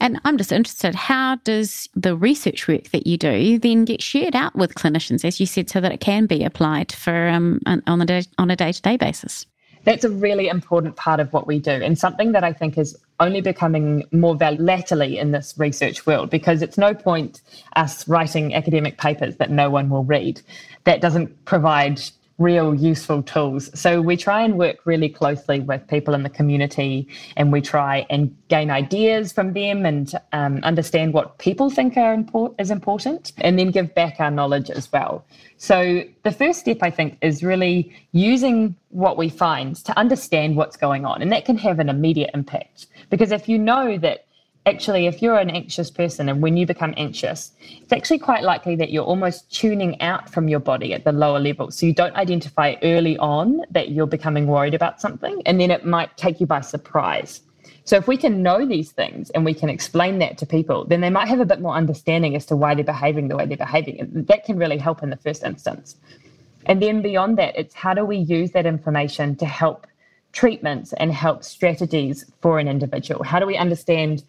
And 0.01 0.21
I'm 0.25 0.37
just 0.37 0.53
interested, 0.53 0.95
how 0.95 1.37
does 1.45 1.89
the 1.95 2.17
research 2.17 2.69
work 2.69 2.91
that 2.91 3.07
you 3.07 3.17
do 3.17 3.59
then 3.59 3.85
get 3.85 4.03
shared 4.03 4.37
out 4.37 4.55
with 4.55 4.75
clinicians, 4.75 5.25
as 5.25 5.41
you 5.41 5.47
said, 5.47 5.71
so 5.71 5.81
that 5.81 5.93
it 5.93 6.01
can 6.01 6.27
be 6.27 6.45
applied 6.45 6.93
for 6.93 7.29
um, 7.29 7.61
on, 7.67 8.03
a 8.03 8.07
day, 8.07 8.23
on 8.39 8.51
a 8.51 8.57
day-to-day 8.57 8.99
basis? 8.99 9.47
That's 9.85 10.05
a 10.05 10.11
really 10.11 10.49
important 10.49 10.97
part 10.97 11.21
of 11.21 11.33
what 11.33 11.47
we 11.47 11.61
do, 11.61 11.71
and 11.71 11.97
something 11.97 12.33
that 12.33 12.43
I 12.43 12.53
think 12.53 12.77
is 12.77 12.97
only 13.21 13.41
becoming 13.41 14.05
more 14.11 14.35
valuable 14.35 14.65
latterly 14.65 15.17
in 15.17 15.31
this 15.31 15.55
research 15.57 16.05
world 16.07 16.29
because 16.29 16.61
it's 16.61 16.77
no 16.77 16.93
point 16.93 17.41
us 17.77 18.07
writing 18.09 18.53
academic 18.53 18.99
papers 18.99 19.37
that 19.37 19.51
no 19.51 19.71
one 19.71 19.89
will 19.89 20.03
read. 20.03 20.43
That 20.85 21.01
doesn't 21.01 21.45
provide 21.45 22.01
real 22.39 22.75
useful 22.75 23.23
tools. 23.23 23.71
So 23.79 24.03
we 24.03 24.17
try 24.17 24.43
and 24.43 24.59
work 24.59 24.85
really 24.85 25.09
closely 25.09 25.61
with 25.61 25.87
people 25.89 26.15
in 26.15 26.23
the 26.23 26.31
community 26.31 27.09
and 27.37 27.51
we 27.51 27.63
try 27.63 28.07
and 28.11 28.37
gain 28.49 28.71
ideas 28.71 29.33
from 29.33 29.55
them 29.55 29.87
and 29.87 30.13
um, 30.33 30.61
understand 30.63 31.15
what 31.15 31.39
people 31.39 31.71
think 31.71 31.97
are 31.97 32.13
import- 32.13 32.55
is 32.59 32.71
important 32.71 33.33
and 33.39 33.59
then 33.59 33.71
give 33.71 33.95
back 33.95 34.17
our 34.19 34.31
knowledge 34.31 34.71
as 34.71 34.93
well. 34.93 35.25
So 35.57 36.05
the 36.25 36.33
first 36.33 36.61
step, 36.61 36.79
I 36.83 36.91
think, 36.91 37.17
is 37.23 37.43
really 37.43 37.95
using 38.13 38.77
what 38.91 39.17
we 39.17 39.31
find 39.31 39.75
to 39.77 39.99
understand 39.99 40.57
what's 40.57 40.77
going 40.77 41.07
on. 41.07 41.23
And 41.23 41.33
that 41.33 41.47
can 41.47 41.57
have 41.59 41.79
an 41.79 41.89
immediate 41.89 42.31
impact 42.35 42.87
because 43.09 43.33
if 43.33 43.49
you 43.49 43.59
know 43.59 43.97
that 43.99 44.26
actually, 44.67 45.07
if 45.07 45.23
you're 45.23 45.39
an 45.39 45.51
anxious 45.51 45.91
person 45.91 46.29
and 46.29 46.43
when 46.43 46.57
you 46.57 46.67
become 46.67 46.93
anxious, 46.97 47.53
it's 47.61 47.93
actually 47.93 48.19
quite 48.19 48.43
likely 48.43 48.77
that 48.77 48.91
you're 48.91 49.05
almost 49.05 49.51
tuning 49.51 50.01
out 50.03 50.29
from 50.29 50.49
your 50.49 50.61
body 50.61 50.93
at 50.93 51.05
the 51.05 51.13
lower 51.13 51.39
level. 51.39 51.71
So 51.71 51.87
you 51.87 51.95
don't 51.95 52.15
identify 52.17 52.75
early 52.83 53.17
on 53.19 53.63
that 53.71 53.91
you're 53.91 54.07
becoming 54.07 54.47
worried 54.47 54.75
about 54.75 55.01
something, 55.01 55.41
and 55.47 55.61
then 55.61 55.71
it 55.71 55.87
might 55.87 56.17
take 56.17 56.41
you 56.41 56.47
by 56.47 56.61
surprise. 56.61 57.41
So 57.85 57.97
if 57.97 58.09
we 58.09 58.17
can 58.17 58.43
know 58.43 58.67
these 58.67 58.91
things 58.91 59.31
and 59.31 59.45
we 59.45 59.55
can 59.55 59.69
explain 59.69 60.19
that 60.19 60.39
to 60.39 60.47
people, 60.47 60.85
then 60.85 61.01
they 61.01 61.11
might 61.11 61.29
have 61.29 61.39
a 61.39 61.45
bit 61.45 61.61
more 61.61 61.75
understanding 61.75 62.35
as 62.35 62.45
to 62.47 62.57
why 62.57 62.75
they're 62.75 62.83
behaving 62.83 63.29
the 63.29 63.37
way 63.37 63.47
they're 63.47 63.57
behaving. 63.57 64.01
And 64.01 64.27
that 64.27 64.45
can 64.45 64.59
really 64.59 64.77
help 64.77 65.05
in 65.05 65.11
the 65.11 65.17
first 65.17 65.45
instance. 65.45 65.95
And 66.67 66.83
then 66.83 67.01
beyond 67.01 67.39
that, 67.39 67.57
it's 67.57 67.77
how 67.77 67.95
do 67.95 68.05
we 68.05 68.17
use 68.17 68.51
that 68.51 68.67
information 68.67 69.37
to 69.37 69.47
help 69.47 69.87
treatments 70.33 70.93
and 70.95 71.13
help 71.13 71.45
strategies 71.45 72.27
for 72.43 72.59
an 72.59 72.67
individual? 72.67 73.23
How 73.23 73.39
do 73.39 73.47
we 73.47 73.57
understand 73.57 74.25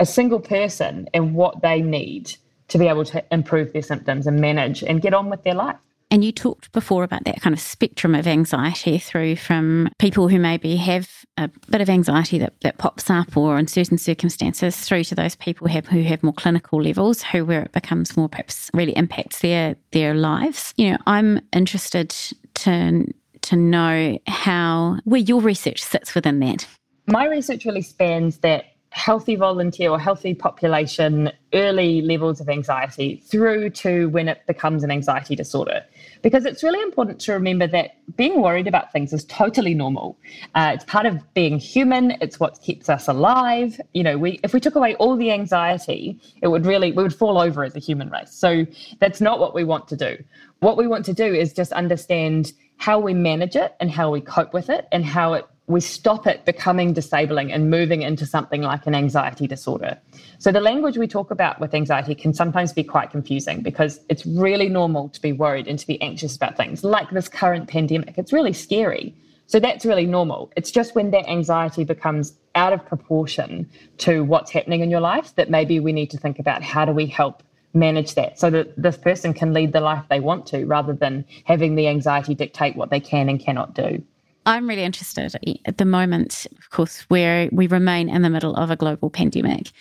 a 0.00 0.06
single 0.06 0.40
person 0.40 1.08
and 1.14 1.34
what 1.34 1.62
they 1.62 1.82
need 1.82 2.36
to 2.68 2.78
be 2.78 2.86
able 2.86 3.04
to 3.06 3.24
improve 3.32 3.72
their 3.72 3.82
symptoms 3.82 4.26
and 4.26 4.40
manage 4.40 4.82
and 4.82 5.00
get 5.00 5.14
on 5.14 5.30
with 5.30 5.42
their 5.44 5.54
life? 5.54 5.76
And 6.10 6.24
you 6.24 6.32
talked 6.32 6.72
before 6.72 7.04
about 7.04 7.24
that 7.24 7.42
kind 7.42 7.52
of 7.52 7.60
spectrum 7.60 8.14
of 8.14 8.26
anxiety 8.26 8.98
through 8.98 9.36
from 9.36 9.90
people 9.98 10.28
who 10.28 10.38
maybe 10.38 10.76
have 10.76 11.26
a 11.36 11.50
bit 11.68 11.82
of 11.82 11.90
anxiety 11.90 12.38
that, 12.38 12.54
that 12.62 12.78
pops 12.78 13.10
up 13.10 13.36
or 13.36 13.58
in 13.58 13.66
certain 13.66 13.98
circumstances 13.98 14.74
through 14.76 15.04
to 15.04 15.14
those 15.14 15.36
people 15.36 15.68
who 15.68 15.74
have, 15.74 15.86
who 15.86 16.02
have 16.02 16.22
more 16.22 16.32
clinical 16.32 16.82
levels 16.82 17.22
who 17.22 17.44
where 17.44 17.62
it 17.62 17.72
becomes 17.72 18.16
more 18.16 18.28
perhaps 18.28 18.70
really 18.72 18.96
impacts 18.96 19.40
their 19.40 19.76
their 19.92 20.14
lives. 20.14 20.72
You 20.76 20.92
know, 20.92 20.98
I'm 21.06 21.40
interested 21.52 22.10
to 22.54 23.04
to 23.42 23.56
know 23.56 24.18
how 24.26 24.98
where 25.04 25.20
your 25.20 25.42
research 25.42 25.82
sits 25.82 26.14
within 26.14 26.40
that. 26.40 26.66
My 27.06 27.26
research 27.26 27.66
really 27.66 27.82
spans 27.82 28.38
that 28.38 28.64
healthy 28.90 29.36
volunteer 29.36 29.90
or 29.90 29.98
healthy 29.98 30.34
population 30.34 31.30
early 31.52 32.02
levels 32.02 32.40
of 32.40 32.48
anxiety 32.48 33.22
through 33.26 33.70
to 33.70 34.08
when 34.10 34.28
it 34.28 34.40
becomes 34.46 34.82
an 34.82 34.90
anxiety 34.90 35.36
disorder. 35.36 35.84
Because 36.22 36.44
it's 36.44 36.62
really 36.62 36.82
important 36.82 37.20
to 37.20 37.32
remember 37.32 37.66
that 37.66 37.96
being 38.16 38.40
worried 38.40 38.66
about 38.66 38.92
things 38.92 39.12
is 39.12 39.24
totally 39.26 39.74
normal. 39.74 40.18
Uh, 40.54 40.72
it's 40.74 40.84
part 40.84 41.06
of 41.06 41.22
being 41.34 41.58
human. 41.58 42.12
It's 42.20 42.40
what 42.40 42.60
keeps 42.62 42.88
us 42.88 43.08
alive. 43.08 43.80
You 43.92 44.02
know 44.02 44.18
we 44.18 44.40
if 44.42 44.52
we 44.52 44.60
took 44.60 44.74
away 44.74 44.94
all 44.96 45.16
the 45.16 45.30
anxiety 45.30 46.18
it 46.42 46.48
would 46.48 46.66
really 46.66 46.92
we 46.92 47.02
would 47.02 47.14
fall 47.14 47.38
over 47.38 47.64
as 47.64 47.76
a 47.76 47.80
human 47.80 48.08
race. 48.10 48.32
So 48.32 48.66
that's 49.00 49.20
not 49.20 49.38
what 49.38 49.54
we 49.54 49.64
want 49.64 49.88
to 49.88 49.96
do. 49.96 50.16
What 50.60 50.76
we 50.76 50.86
want 50.86 51.04
to 51.06 51.12
do 51.12 51.26
is 51.26 51.52
just 51.52 51.72
understand 51.72 52.52
how 52.78 52.98
we 52.98 53.12
manage 53.12 53.56
it 53.56 53.74
and 53.80 53.90
how 53.90 54.10
we 54.10 54.20
cope 54.20 54.54
with 54.54 54.70
it 54.70 54.86
and 54.92 55.04
how 55.04 55.34
it 55.34 55.46
we 55.68 55.80
stop 55.80 56.26
it 56.26 56.46
becoming 56.46 56.94
disabling 56.94 57.52
and 57.52 57.70
moving 57.70 58.00
into 58.00 58.24
something 58.24 58.62
like 58.62 58.86
an 58.86 58.94
anxiety 58.94 59.46
disorder. 59.46 59.98
So, 60.38 60.50
the 60.50 60.60
language 60.60 60.96
we 60.96 61.06
talk 61.06 61.30
about 61.30 61.60
with 61.60 61.74
anxiety 61.74 62.14
can 62.14 62.32
sometimes 62.32 62.72
be 62.72 62.82
quite 62.82 63.10
confusing 63.10 63.60
because 63.60 64.00
it's 64.08 64.24
really 64.24 64.70
normal 64.70 65.10
to 65.10 65.20
be 65.20 65.32
worried 65.32 65.68
and 65.68 65.78
to 65.78 65.86
be 65.86 66.00
anxious 66.00 66.34
about 66.34 66.56
things 66.56 66.82
like 66.82 67.10
this 67.10 67.28
current 67.28 67.68
pandemic. 67.68 68.16
It's 68.16 68.32
really 68.32 68.54
scary. 68.54 69.14
So, 69.46 69.60
that's 69.60 69.84
really 69.84 70.06
normal. 70.06 70.50
It's 70.56 70.70
just 70.70 70.94
when 70.94 71.10
that 71.10 71.28
anxiety 71.28 71.84
becomes 71.84 72.32
out 72.54 72.72
of 72.72 72.84
proportion 72.86 73.68
to 73.98 74.24
what's 74.24 74.50
happening 74.50 74.80
in 74.80 74.90
your 74.90 75.00
life 75.00 75.34
that 75.36 75.50
maybe 75.50 75.80
we 75.80 75.92
need 75.92 76.10
to 76.10 76.18
think 76.18 76.38
about 76.38 76.62
how 76.62 76.86
do 76.86 76.92
we 76.92 77.06
help 77.06 77.42
manage 77.74 78.14
that 78.14 78.38
so 78.38 78.48
that 78.48 78.74
this 78.80 78.96
person 78.96 79.34
can 79.34 79.52
lead 79.52 79.74
the 79.74 79.80
life 79.80 80.02
they 80.08 80.20
want 80.20 80.46
to 80.46 80.64
rather 80.64 80.94
than 80.94 81.26
having 81.44 81.74
the 81.74 81.86
anxiety 81.86 82.34
dictate 82.34 82.74
what 82.74 82.88
they 82.88 83.00
can 83.00 83.28
and 83.28 83.38
cannot 83.38 83.74
do. 83.74 84.02
I'm 84.48 84.66
really 84.66 84.84
interested 84.84 85.36
at 85.66 85.76
the 85.76 85.84
moment, 85.84 86.46
of 86.58 86.70
course, 86.70 87.02
where 87.08 87.50
we 87.52 87.66
remain 87.66 88.08
in 88.08 88.22
the 88.22 88.30
middle 88.30 88.56
of 88.56 88.70
a 88.70 88.76
global 88.76 89.10
pandemic 89.10 89.72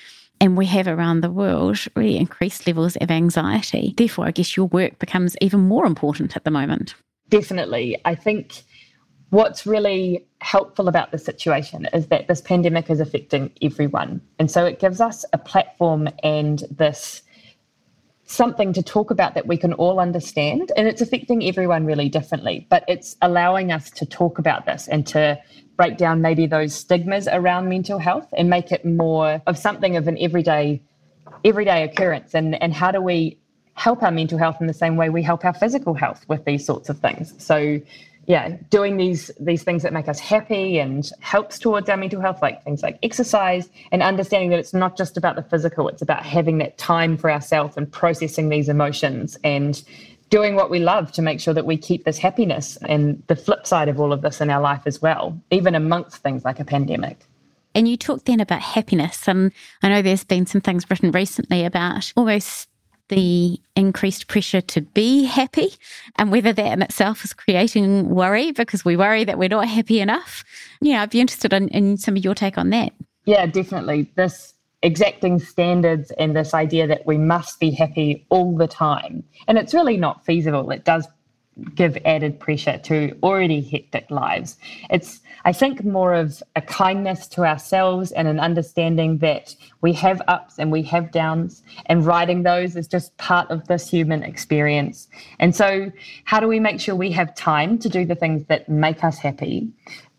and 0.42 0.58
we 0.58 0.66
have 0.66 0.90
around 0.90 1.22
the 1.22 1.32
world 1.32 1.80
really 1.96 2.18
increased 2.18 2.68
levels 2.68 2.98
of 2.98 3.10
anxiety. 3.10 3.94
Therefore, 3.96 4.28
I 4.28 4.32
guess 4.32 4.58
your 4.58 4.66
work 4.66 5.00
becomes 5.00 5.38
even 5.40 5.62
more 5.62 5.86
important 5.86 6.36
at 6.36 6.44
the 6.44 6.52
moment. 6.52 6.96
Definitely. 7.30 7.98
I 8.04 8.14
think 8.14 8.64
what's 9.30 9.66
really 9.66 10.28
helpful 10.42 10.90
about 10.90 11.12
the 11.12 11.18
situation 11.18 11.88
is 11.94 12.08
that 12.08 12.28
this 12.28 12.42
pandemic 12.42 12.90
is 12.90 13.00
affecting 13.00 13.54
everyone. 13.62 14.20
And 14.38 14.52
so 14.52 14.66
it 14.66 14.80
gives 14.80 15.00
us 15.00 15.24
a 15.32 15.38
platform 15.38 16.10
and 16.24 16.66
this 16.70 17.22
something 18.28 18.74
to 18.74 18.84
talk 18.84 19.10
about 19.10 19.34
that 19.34 19.48
we 19.48 19.58
can 19.58 19.74
all 19.74 20.00
understand. 20.00 20.72
And 20.76 20.88
it's 20.88 21.02
affecting 21.02 21.44
everyone 21.46 21.86
really 21.86 22.10
differently, 22.10 22.68
but 22.70 22.84
it's 22.88 23.16
allowing 23.22 23.72
us 23.72 23.90
to 23.92 24.06
talk 24.06 24.38
about 24.38 24.66
this 24.66 24.88
and 24.88 25.08
to 25.08 25.40
break 25.78 25.98
down 25.98 26.22
maybe 26.22 26.46
those 26.46 26.74
stigmas 26.74 27.28
around 27.30 27.70
mental 27.70 28.00
health 28.00 28.28
and 28.38 28.50
make 28.50 28.72
it 28.72 28.84
more 28.86 29.42
of 29.48 29.58
something 29.58 29.96
of 29.96 30.08
an 30.08 30.18
everyday 30.20 30.82
everyday 31.46 31.84
occurrence 31.84 32.34
and 32.34 32.62
and 32.62 32.74
how 32.74 32.92
do 32.92 33.00
we 33.00 33.38
help 33.76 34.02
our 34.02 34.10
mental 34.10 34.40
health 34.40 34.58
in 34.60 34.66
the 34.66 34.74
same 34.74 34.96
way 34.96 35.08
we 35.08 35.22
help 35.22 35.46
our 35.46 35.54
physical 35.54 35.94
health 35.94 36.26
with 36.28 36.44
these 36.46 36.66
sorts 36.66 36.90
of 36.90 36.98
things 37.00 37.32
so 37.38 37.80
yeah, 38.28 38.58
doing 38.70 38.98
these 38.98 39.32
these 39.40 39.64
things 39.64 39.84
that 39.84 39.94
make 39.94 40.10
us 40.10 40.20
happy 40.20 40.80
and 40.80 41.10
helps 41.22 41.58
towards 41.58 41.90
our 41.90 41.96
mental 41.96 42.20
health, 42.20 42.42
like 42.42 42.62
things 42.66 42.84
like 42.84 43.00
exercise, 43.02 43.70
and 43.94 44.04
understanding 44.04 44.50
that 44.50 44.60
it's 44.60 44.74
not 44.74 44.98
just 44.98 45.16
about 45.16 45.38
the 45.38 45.44
physical; 45.44 45.88
it's 45.88 46.02
about 46.02 46.24
having 46.24 46.58
that 46.58 46.78
time 46.78 47.18
for 47.18 47.32
ourselves 47.32 47.78
and 47.78 47.90
processing 47.90 48.50
these 48.50 48.68
emotions 48.68 49.38
and 49.46 49.82
doing 50.30 50.56
what 50.56 50.70
we 50.70 50.80
love 50.80 51.10
to 51.14 51.22
make 51.22 51.40
sure 51.40 51.54
that 51.54 51.66
we 51.66 51.78
keep 51.78 52.04
this 52.04 52.18
happiness 52.18 52.78
and 52.90 53.24
the 53.28 53.36
flip 53.36 53.66
side 53.66 53.88
of 53.88 53.98
all 53.98 54.12
of 54.12 54.22
this 54.22 54.42
in 54.42 54.50
our 54.50 54.62
life 54.62 54.82
as 54.86 55.02
well, 55.02 55.40
even 55.50 55.74
amongst 55.74 56.18
things 56.18 56.44
like 56.44 56.60
a 56.60 56.66
pandemic. 56.66 57.18
And 57.74 57.88
you 57.88 57.96
talked 57.96 58.26
then 58.26 58.42
about 58.42 58.62
happiness, 58.62 59.26
and 59.30 59.54
I 59.82 59.88
know 59.88 60.02
there's 60.02 60.26
been 60.26 60.46
some 60.46 60.60
things 60.60 60.90
written 60.90 61.12
recently 61.12 61.64
about 61.64 62.12
almost 62.18 62.68
the 63.10 63.60
increased 63.76 64.28
pressure 64.28 64.62
to 64.62 64.82
be 64.82 65.24
happy 65.24 65.74
and 66.18 66.32
whether 66.32 66.54
that 66.54 66.74
in 66.74 66.82
itself 66.82 67.24
is 67.24 67.34
creating 67.34 68.10
worry 68.10 68.52
because 68.52 68.84
we 68.84 68.98
worry 68.98 69.24
that 69.24 69.38
we're 69.38 69.50
not 69.50 69.68
happy 69.68 70.00
enough. 70.00 70.44
Yeah, 70.82 71.02
I'd 71.02 71.10
be 71.10 71.22
interested 71.22 71.54
in, 71.54 71.70
in 71.70 71.98
some 71.98 72.18
of 72.18 72.24
your 72.24 72.36
take 72.36 72.58
on 72.58 72.70
that. 72.72 72.94
Yeah, 73.26 73.46
definitely. 73.46 74.12
This 74.16 74.54
exacting 74.84 75.40
standards 75.40 76.12
and 76.20 76.36
this 76.36 76.54
idea 76.54 76.88
that 76.88 77.06
we 77.06 77.18
must 77.18 77.60
be 77.60 77.72
happy 77.72 78.26
all 78.30 78.56
the 78.56 78.68
time. 78.68 79.24
And 79.48 79.58
it's 79.58 79.74
really 79.74 79.98
not 79.98 80.26
feasible. 80.26 80.70
It 80.72 80.86
does 80.86 81.08
give 81.76 81.98
added 82.06 82.40
pressure 82.40 82.78
to 82.78 83.18
already 83.24 83.62
hectic 83.62 84.10
lives. 84.12 84.58
It's, 84.90 85.22
I 85.46 85.54
think, 85.54 85.84
more 85.84 86.14
of 86.14 86.42
a 86.56 86.62
kindness 86.62 87.28
to 87.30 87.46
ourselves 87.46 88.12
and 88.12 88.28
an 88.28 88.40
understanding 88.40 89.18
that 89.20 89.56
we 89.82 89.94
have 89.94 90.22
ups 90.28 90.60
and 90.60 90.72
we 90.72 90.84
have 90.84 91.12
downs, 91.12 91.64
and 91.88 92.06
riding 92.06 92.44
those 92.44 92.76
is 92.76 92.88
just 92.88 93.16
part 93.18 93.50
of 93.50 93.68
this 93.68 93.90
human 93.90 94.24
experience. 94.24 95.08
And 95.40 95.56
so, 95.56 95.92
how 96.26 96.40
do 96.40 96.48
we 96.48 96.60
make 96.60 96.80
sure 96.80 96.96
we 96.96 97.12
have 97.12 97.34
time 97.36 97.78
to 97.80 97.90
do 97.90 98.06
the 98.06 98.16
things 98.16 98.46
that 98.48 98.68
make 98.70 99.04
us 99.04 99.18
happy? 99.18 99.70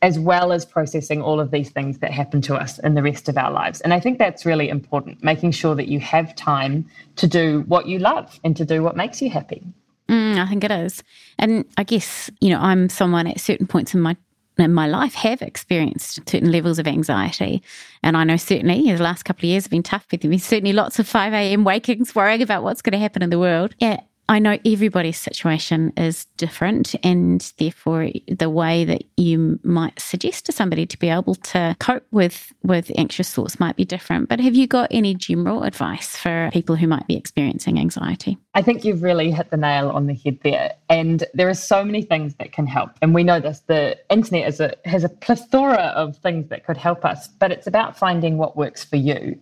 As 0.01 0.17
well 0.17 0.53
as 0.53 0.65
processing 0.65 1.21
all 1.21 1.41
of 1.41 1.51
these 1.51 1.71
things 1.71 1.99
that 1.99 2.13
happen 2.13 2.41
to 2.43 2.55
us 2.55 2.79
in 2.79 2.95
the 2.95 3.03
rest 3.03 3.29
of 3.29 3.37
our 3.37 3.51
lives. 3.51 3.81
And 3.81 3.93
I 3.93 3.99
think 3.99 4.19
that's 4.19 4.47
really 4.47 4.69
important, 4.69 5.25
making 5.25 5.51
sure 5.51 5.75
that 5.75 5.89
you 5.89 5.99
have 5.99 6.37
time 6.37 6.89
to 7.17 7.27
do 7.27 7.65
what 7.67 7.89
you 7.89 7.99
love 7.99 8.39
and 8.45 8.57
to 8.57 8.65
do 8.65 8.85
what 8.85 8.97
makes 8.97 9.21
you 9.21 9.29
happy. 9.29 9.61
Mm, 10.09 10.39
I 10.39 10.47
think 10.47 10.65
it 10.65 10.71
is. 10.71 11.03
And 11.39 11.65
I 11.77 11.85
guess, 11.85 12.31
you 12.41 12.51
know, 12.51 12.59
I'm 12.59 12.89
someone 12.89 13.27
at 13.27 13.41
certain 13.41 13.67
points 13.67 13.95
in 13.95 14.01
my 14.01 14.17
in 14.59 14.75
my 14.75 14.89
life 14.89 15.15
have 15.15 15.41
experienced 15.41 16.29
certain 16.29 16.51
levels 16.51 16.81
of 16.81 16.89
anxiety. 16.89 17.63
And 18.03 18.17
I 18.17 18.25
know 18.25 18.37
certainly 18.37 18.93
the 18.93 19.01
last 19.03 19.23
couple 19.23 19.43
of 19.43 19.51
years 19.51 19.65
have 19.65 19.71
been 19.71 19.85
tough 19.85 20.07
with 20.11 20.25
me. 20.25 20.37
Certainly 20.39 20.73
lots 20.73 20.99
of 20.99 21.07
5 21.07 21.33
a.m. 21.33 21.63
wakings 21.63 22.13
worrying 22.15 22.43
about 22.43 22.65
what's 22.65 22.83
going 22.83 22.93
to 22.93 22.99
happen 22.99 23.23
in 23.23 23.31
the 23.31 23.39
world. 23.39 23.77
Yeah. 23.79 24.01
I 24.31 24.39
know 24.39 24.59
everybody's 24.67 25.17
situation 25.17 25.93
is 25.97 26.27
different, 26.37 26.95
and 27.03 27.41
therefore 27.59 28.11
the 28.29 28.51
way 28.51 28.85
that 28.85 29.05
you 29.17 29.59
might 29.63 29.99
suggest 29.99 30.45
to 30.47 30.53
somebody 30.53 30.85
to 30.85 30.99
be 30.99 31.09
able 31.09 31.35
to 31.35 31.75
cope 31.81 32.07
with 32.11 32.53
with 32.63 32.91
anxious 32.99 33.33
thoughts 33.33 33.59
might 33.59 33.77
be 33.77 33.87
different. 33.87 34.29
But 34.29 34.41
have 34.41 34.55
you 34.55 34.67
got 34.67 34.89
any 34.91 35.15
general 35.15 35.63
advice 35.63 36.15
for 36.15 36.51
people 36.53 36.77
who 36.77 36.87
might 36.87 37.07
be 37.07 37.17
experiencing 37.17 37.79
anxiety? 37.79 38.37
I 38.55 38.61
think 38.61 38.85
you've 38.85 39.03
really 39.03 39.31
hit 39.31 39.51
the 39.51 39.57
nail 39.57 39.89
on 39.89 40.07
the 40.07 40.15
head 40.15 40.39
there, 40.45 40.75
and 40.91 41.25
there 41.33 41.49
are 41.49 41.55
so 41.55 41.83
many 41.83 42.03
things 42.03 42.35
that 42.35 42.53
can 42.53 42.67
help. 42.67 42.91
And 43.01 43.15
we 43.15 43.25
know 43.25 43.41
this: 43.41 43.61
the 43.67 43.97
internet 44.11 44.47
is 44.47 44.61
a, 44.61 44.75
has 44.85 45.05
a 45.05 45.09
plethora 45.09 45.95
of 45.97 46.19
things 46.19 46.49
that 46.51 46.67
could 46.67 46.77
help 46.77 47.03
us, 47.07 47.29
but 47.29 47.51
it's 47.51 47.67
about 47.67 47.97
finding 47.97 48.37
what 48.37 48.59
works 48.59 48.85
for 48.85 48.97
you. 48.97 49.41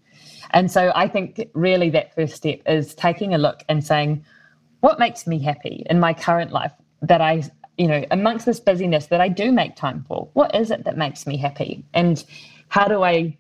And 0.53 0.71
so 0.71 0.93
I 0.95 1.09
think 1.09 1.49
really 1.55 1.91
that 1.91 2.15
first 2.15 2.37
step 2.37 2.61
is 2.67 2.95
taking 2.95 3.35
a 3.35 3.39
look 3.39 3.65
and 3.69 3.85
saying 3.85 4.25
what 4.81 4.99
makes 4.99 5.27
me 5.27 5.39
happy 5.39 5.85
in 5.89 6.01
my 6.01 6.13
current 6.15 6.53
life 6.53 6.73
that 7.03 7.21
I, 7.21 7.45
you 7.79 7.87
know, 7.87 8.05
amongst 8.11 8.47
this 8.47 8.61
busyness 8.61 9.07
that 9.07 9.21
I 9.21 9.29
do 9.29 9.53
make 9.53 9.77
time 9.77 10.05
for? 10.09 10.29
What 10.35 10.55
is 10.55 10.71
it 10.71 10.85
that 10.85 10.97
makes 10.97 11.27
me 11.27 11.37
happy? 11.37 11.85
And 11.95 12.23
how 12.69 12.87
do 12.87 13.03
I 13.03 13.37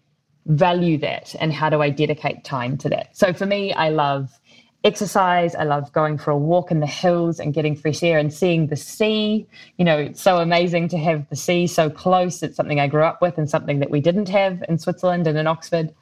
value 0.46 0.98
that? 0.98 1.34
And 1.40 1.52
how 1.52 1.68
do 1.70 1.82
I 1.82 1.90
dedicate 1.90 2.44
time 2.44 2.76
to 2.78 2.88
that? 2.90 3.16
So 3.16 3.32
for 3.32 3.46
me, 3.46 3.72
I 3.72 3.90
love 3.90 4.38
exercise. 4.84 5.54
I 5.56 5.64
love 5.64 5.92
going 5.92 6.16
for 6.16 6.30
a 6.30 6.38
walk 6.38 6.70
in 6.70 6.80
the 6.80 6.86
hills 6.86 7.40
and 7.40 7.52
getting 7.52 7.74
fresh 7.74 8.02
air 8.02 8.18
and 8.18 8.32
seeing 8.32 8.68
the 8.68 8.76
sea. 8.76 9.46
You 9.78 9.84
know, 9.84 9.98
it's 9.98 10.22
so 10.22 10.38
amazing 10.38 10.88
to 10.88 10.98
have 10.98 11.28
the 11.28 11.36
sea 11.36 11.66
so 11.66 11.90
close. 11.90 12.42
It's 12.42 12.56
something 12.56 12.78
I 12.78 12.86
grew 12.86 13.02
up 13.02 13.20
with 13.20 13.36
and 13.36 13.50
something 13.50 13.80
that 13.80 13.90
we 13.90 14.00
didn't 14.00 14.28
have 14.28 14.62
in 14.68 14.78
Switzerland 14.78 15.26
and 15.26 15.36
in 15.36 15.46
Oxford. 15.48 15.92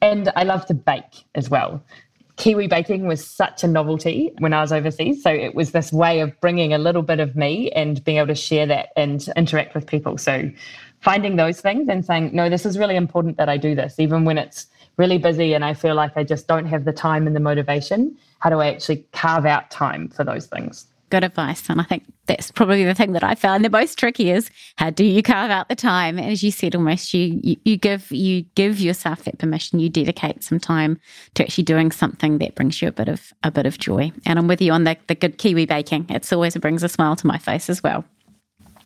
And 0.00 0.32
I 0.36 0.44
love 0.44 0.64
to 0.66 0.74
bake 0.74 1.24
as 1.34 1.50
well. 1.50 1.82
Kiwi 2.36 2.66
baking 2.66 3.06
was 3.06 3.24
such 3.24 3.62
a 3.62 3.68
novelty 3.68 4.32
when 4.38 4.52
I 4.52 4.60
was 4.60 4.72
overseas. 4.72 5.22
So 5.22 5.30
it 5.30 5.54
was 5.54 5.70
this 5.70 5.92
way 5.92 6.20
of 6.20 6.38
bringing 6.40 6.72
a 6.72 6.78
little 6.78 7.02
bit 7.02 7.20
of 7.20 7.36
me 7.36 7.70
and 7.72 8.02
being 8.04 8.18
able 8.18 8.28
to 8.28 8.34
share 8.34 8.66
that 8.66 8.88
and 8.96 9.24
interact 9.36 9.74
with 9.74 9.86
people. 9.86 10.18
So 10.18 10.50
finding 11.00 11.36
those 11.36 11.60
things 11.60 11.88
and 11.88 12.04
saying, 12.04 12.30
no, 12.32 12.48
this 12.48 12.66
is 12.66 12.76
really 12.76 12.96
important 12.96 13.36
that 13.36 13.48
I 13.48 13.56
do 13.56 13.74
this, 13.74 14.00
even 14.00 14.24
when 14.24 14.38
it's 14.38 14.66
really 14.96 15.18
busy 15.18 15.54
and 15.54 15.64
I 15.64 15.74
feel 15.74 15.94
like 15.94 16.16
I 16.16 16.24
just 16.24 16.48
don't 16.48 16.66
have 16.66 16.84
the 16.84 16.92
time 16.92 17.26
and 17.26 17.36
the 17.36 17.40
motivation. 17.40 18.16
How 18.40 18.50
do 18.50 18.60
I 18.60 18.68
actually 18.68 19.06
carve 19.12 19.46
out 19.46 19.70
time 19.70 20.08
for 20.08 20.24
those 20.24 20.46
things? 20.46 20.86
Good 21.10 21.24
advice. 21.24 21.68
And 21.68 21.80
I 21.80 21.84
think 21.84 22.04
that's 22.26 22.50
probably 22.50 22.84
the 22.84 22.94
thing 22.94 23.12
that 23.12 23.24
I 23.24 23.34
found 23.34 23.64
the 23.64 23.70
most 23.70 23.98
tricky 23.98 24.30
is 24.30 24.50
how 24.76 24.90
do 24.90 25.04
you 25.04 25.22
carve 25.22 25.50
out 25.50 25.68
the 25.68 25.74
time? 25.74 26.18
And 26.18 26.30
as 26.30 26.42
you 26.42 26.50
said, 26.50 26.74
almost 26.74 27.12
you, 27.14 27.40
you, 27.42 27.56
you 27.64 27.76
give 27.76 28.10
you 28.10 28.42
give 28.54 28.80
yourself 28.80 29.24
that 29.24 29.38
permission. 29.38 29.80
You 29.80 29.88
dedicate 29.88 30.42
some 30.42 30.58
time 30.58 31.00
to 31.34 31.44
actually 31.44 31.64
doing 31.64 31.92
something 31.92 32.38
that 32.38 32.54
brings 32.54 32.80
you 32.80 32.88
a 32.88 32.92
bit 32.92 33.08
of 33.08 33.32
a 33.42 33.50
bit 33.50 33.66
of 33.66 33.78
joy. 33.78 34.12
And 34.26 34.38
I'm 34.38 34.48
with 34.48 34.60
you 34.60 34.72
on 34.72 34.84
the, 34.84 34.96
the 35.06 35.14
good 35.14 35.38
Kiwi 35.38 35.66
baking. 35.66 36.06
It's 36.08 36.32
always 36.32 36.56
brings 36.56 36.82
a 36.82 36.88
smile 36.88 37.16
to 37.16 37.26
my 37.26 37.38
face 37.38 37.68
as 37.68 37.82
well. 37.82 38.04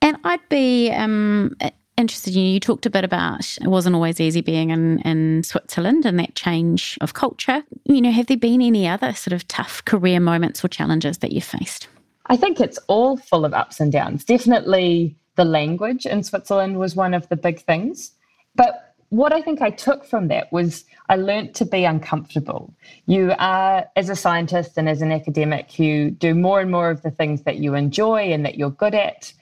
And 0.01 0.17
I'd 0.25 0.49
be 0.49 0.91
um, 0.93 1.57
interested 1.99 2.35
in 2.35 2.43
you. 2.43 2.53
You 2.53 2.61
talked 2.61 2.87
a 2.87 2.91
bit 2.91 3.05
about 3.05 3.59
it 3.61 3.69
wasn't 3.69 3.95
always 3.95 4.21
easy 4.21 4.41
being 4.41 4.71
in, 4.71 5.01
in 5.01 5.43
Switzerland 5.43 6.07
and 6.07 6.19
that 6.19 6.35
change 6.35 6.97
of 7.01 7.15
culture. 7.15 7.63
You 7.85 8.01
know, 8.01 8.13
have 8.13 8.27
there 8.27 8.37
been 8.37 8.63
any 8.63 8.87
other 8.87 9.13
sort 9.13 9.33
of 9.33 9.47
tough 9.49 9.85
career 9.85 10.21
moments 10.21 10.65
or 10.65 10.69
challenges 10.69 11.19
that 11.19 11.33
you 11.33 11.41
faced? 11.41 11.89
I 12.29 12.37
think 12.37 12.61
it's 12.61 12.79
all 12.89 13.17
full 13.17 13.45
of 13.45 13.55
ups 13.55 13.81
and 13.81 13.91
downs. 13.91 14.25
Definitely 14.25 15.17
the 15.37 15.45
language 15.45 16.05
in 16.05 16.23
Switzerland 16.23 16.79
was 16.79 16.95
one 16.95 17.15
of 17.15 17.29
the 17.29 17.37
big 17.37 17.61
things. 17.61 18.13
But 18.55 18.95
what 19.11 19.33
I 19.33 19.41
think 19.41 19.63
I 19.63 19.71
took 19.71 20.05
from 20.05 20.29
that 20.29 20.53
was 20.53 20.85
I 21.09 21.17
learned 21.17 21.55
to 21.55 21.65
be 21.65 21.85
uncomfortable. 21.85 22.75
You 23.07 23.33
are, 23.39 23.87
as 23.97 24.11
a 24.11 24.17
scientist 24.17 24.77
and 24.77 24.89
as 24.89 25.01
an 25.01 25.13
academic, 25.13 25.79
you 25.79 26.11
do 26.11 26.35
more 26.35 26.61
and 26.61 26.71
more 26.71 26.91
of 26.91 27.03
the 27.03 27.11
things 27.11 27.43
that 27.43 27.57
you 27.57 27.75
enjoy 27.75 28.33
and 28.33 28.45
that 28.45 28.59
you're 28.59 28.71
good 28.71 28.95
at. 28.95 29.33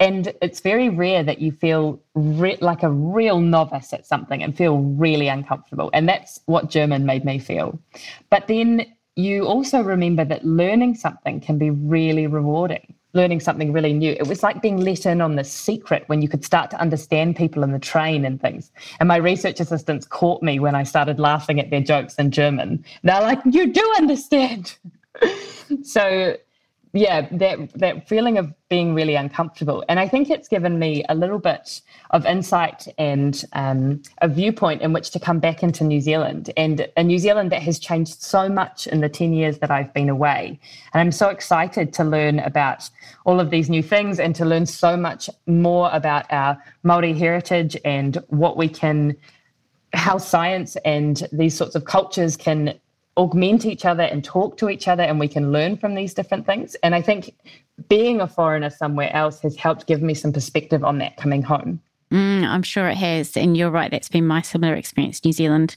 And 0.00 0.34
it's 0.42 0.60
very 0.60 0.88
rare 0.88 1.22
that 1.22 1.38
you 1.38 1.52
feel 1.52 2.00
re- 2.14 2.58
like 2.60 2.82
a 2.82 2.90
real 2.90 3.40
novice 3.40 3.92
at 3.92 4.06
something 4.06 4.42
and 4.42 4.54
feel 4.54 4.78
really 4.78 5.28
uncomfortable. 5.28 5.88
And 5.94 6.08
that's 6.08 6.40
what 6.46 6.68
German 6.68 7.06
made 7.06 7.24
me 7.24 7.38
feel. 7.38 7.78
But 8.28 8.48
then 8.48 8.84
you 9.16 9.46
also 9.46 9.80
remember 9.80 10.24
that 10.24 10.44
learning 10.44 10.94
something 10.94 11.40
can 11.40 11.58
be 11.58 11.70
really 11.70 12.26
rewarding 12.26 12.94
learning 13.14 13.40
something 13.40 13.72
really 13.72 13.92
new. 13.92 14.10
It 14.12 14.26
was 14.26 14.42
like 14.42 14.60
being 14.60 14.76
let 14.78 15.06
in 15.06 15.20
on 15.20 15.36
the 15.36 15.44
secret 15.44 16.02
when 16.08 16.20
you 16.20 16.28
could 16.28 16.44
start 16.44 16.70
to 16.72 16.80
understand 16.80 17.36
people 17.36 17.62
in 17.62 17.72
the 17.72 17.78
train 17.78 18.24
and 18.24 18.40
things. 18.40 18.72
And 19.00 19.08
my 19.08 19.16
research 19.16 19.60
assistants 19.60 20.04
caught 20.04 20.42
me 20.42 20.58
when 20.58 20.74
I 20.74 20.82
started 20.82 21.18
laughing 21.18 21.60
at 21.60 21.70
their 21.70 21.80
jokes 21.80 22.16
in 22.16 22.30
German. 22.30 22.84
They're 23.04 23.22
like, 23.22 23.38
You 23.50 23.72
do 23.72 23.94
understand. 23.96 24.76
so 25.84 26.36
yeah, 26.94 27.26
that 27.32 27.72
that 27.74 28.08
feeling 28.08 28.38
of 28.38 28.54
being 28.68 28.94
really 28.94 29.16
uncomfortable, 29.16 29.84
and 29.88 29.98
I 29.98 30.06
think 30.06 30.30
it's 30.30 30.46
given 30.46 30.78
me 30.78 31.04
a 31.08 31.14
little 31.16 31.40
bit 31.40 31.82
of 32.10 32.24
insight 32.24 32.86
and 32.98 33.44
um, 33.52 34.00
a 34.22 34.28
viewpoint 34.28 34.80
in 34.80 34.92
which 34.92 35.10
to 35.10 35.18
come 35.18 35.40
back 35.40 35.64
into 35.64 35.82
New 35.82 36.00
Zealand, 36.00 36.52
and 36.56 36.86
a 36.96 37.02
New 37.02 37.18
Zealand 37.18 37.50
that 37.50 37.62
has 37.62 37.80
changed 37.80 38.22
so 38.22 38.48
much 38.48 38.86
in 38.86 39.00
the 39.00 39.08
ten 39.08 39.32
years 39.32 39.58
that 39.58 39.72
I've 39.72 39.92
been 39.92 40.08
away, 40.08 40.60
and 40.92 41.00
I'm 41.00 41.10
so 41.10 41.30
excited 41.30 41.92
to 41.94 42.04
learn 42.04 42.38
about 42.38 42.88
all 43.26 43.40
of 43.40 43.50
these 43.50 43.68
new 43.68 43.82
things 43.82 44.20
and 44.20 44.32
to 44.36 44.44
learn 44.44 44.64
so 44.64 44.96
much 44.96 45.28
more 45.48 45.90
about 45.92 46.32
our 46.32 46.56
Maori 46.84 47.12
heritage 47.12 47.76
and 47.84 48.22
what 48.28 48.56
we 48.56 48.68
can 48.68 49.16
how 49.94 50.18
science 50.18 50.76
and 50.84 51.28
these 51.32 51.56
sorts 51.56 51.74
of 51.74 51.84
cultures 51.84 52.36
can 52.36 52.78
augment 53.16 53.64
each 53.64 53.84
other 53.84 54.02
and 54.02 54.24
talk 54.24 54.56
to 54.56 54.68
each 54.68 54.88
other 54.88 55.02
and 55.02 55.20
we 55.20 55.28
can 55.28 55.52
learn 55.52 55.76
from 55.76 55.94
these 55.94 56.14
different 56.14 56.46
things. 56.46 56.74
And 56.82 56.94
i 56.94 57.02
think 57.02 57.34
being 57.88 58.20
a 58.20 58.26
foreigner 58.26 58.70
somewhere 58.70 59.12
else 59.14 59.40
has 59.40 59.56
helped 59.56 59.86
give 59.86 60.02
me 60.02 60.14
some 60.14 60.32
perspective 60.32 60.84
on 60.84 60.98
that 60.98 61.16
coming 61.16 61.42
home. 61.42 61.80
Mm, 62.10 62.44
i'm 62.44 62.62
sure 62.62 62.88
it 62.88 62.96
has. 62.96 63.36
And 63.36 63.56
you're 63.56 63.70
right 63.70 63.90
that's 63.90 64.08
been 64.08 64.26
my 64.26 64.42
similar 64.42 64.74
experience. 64.74 65.24
New 65.24 65.32
zealand 65.32 65.76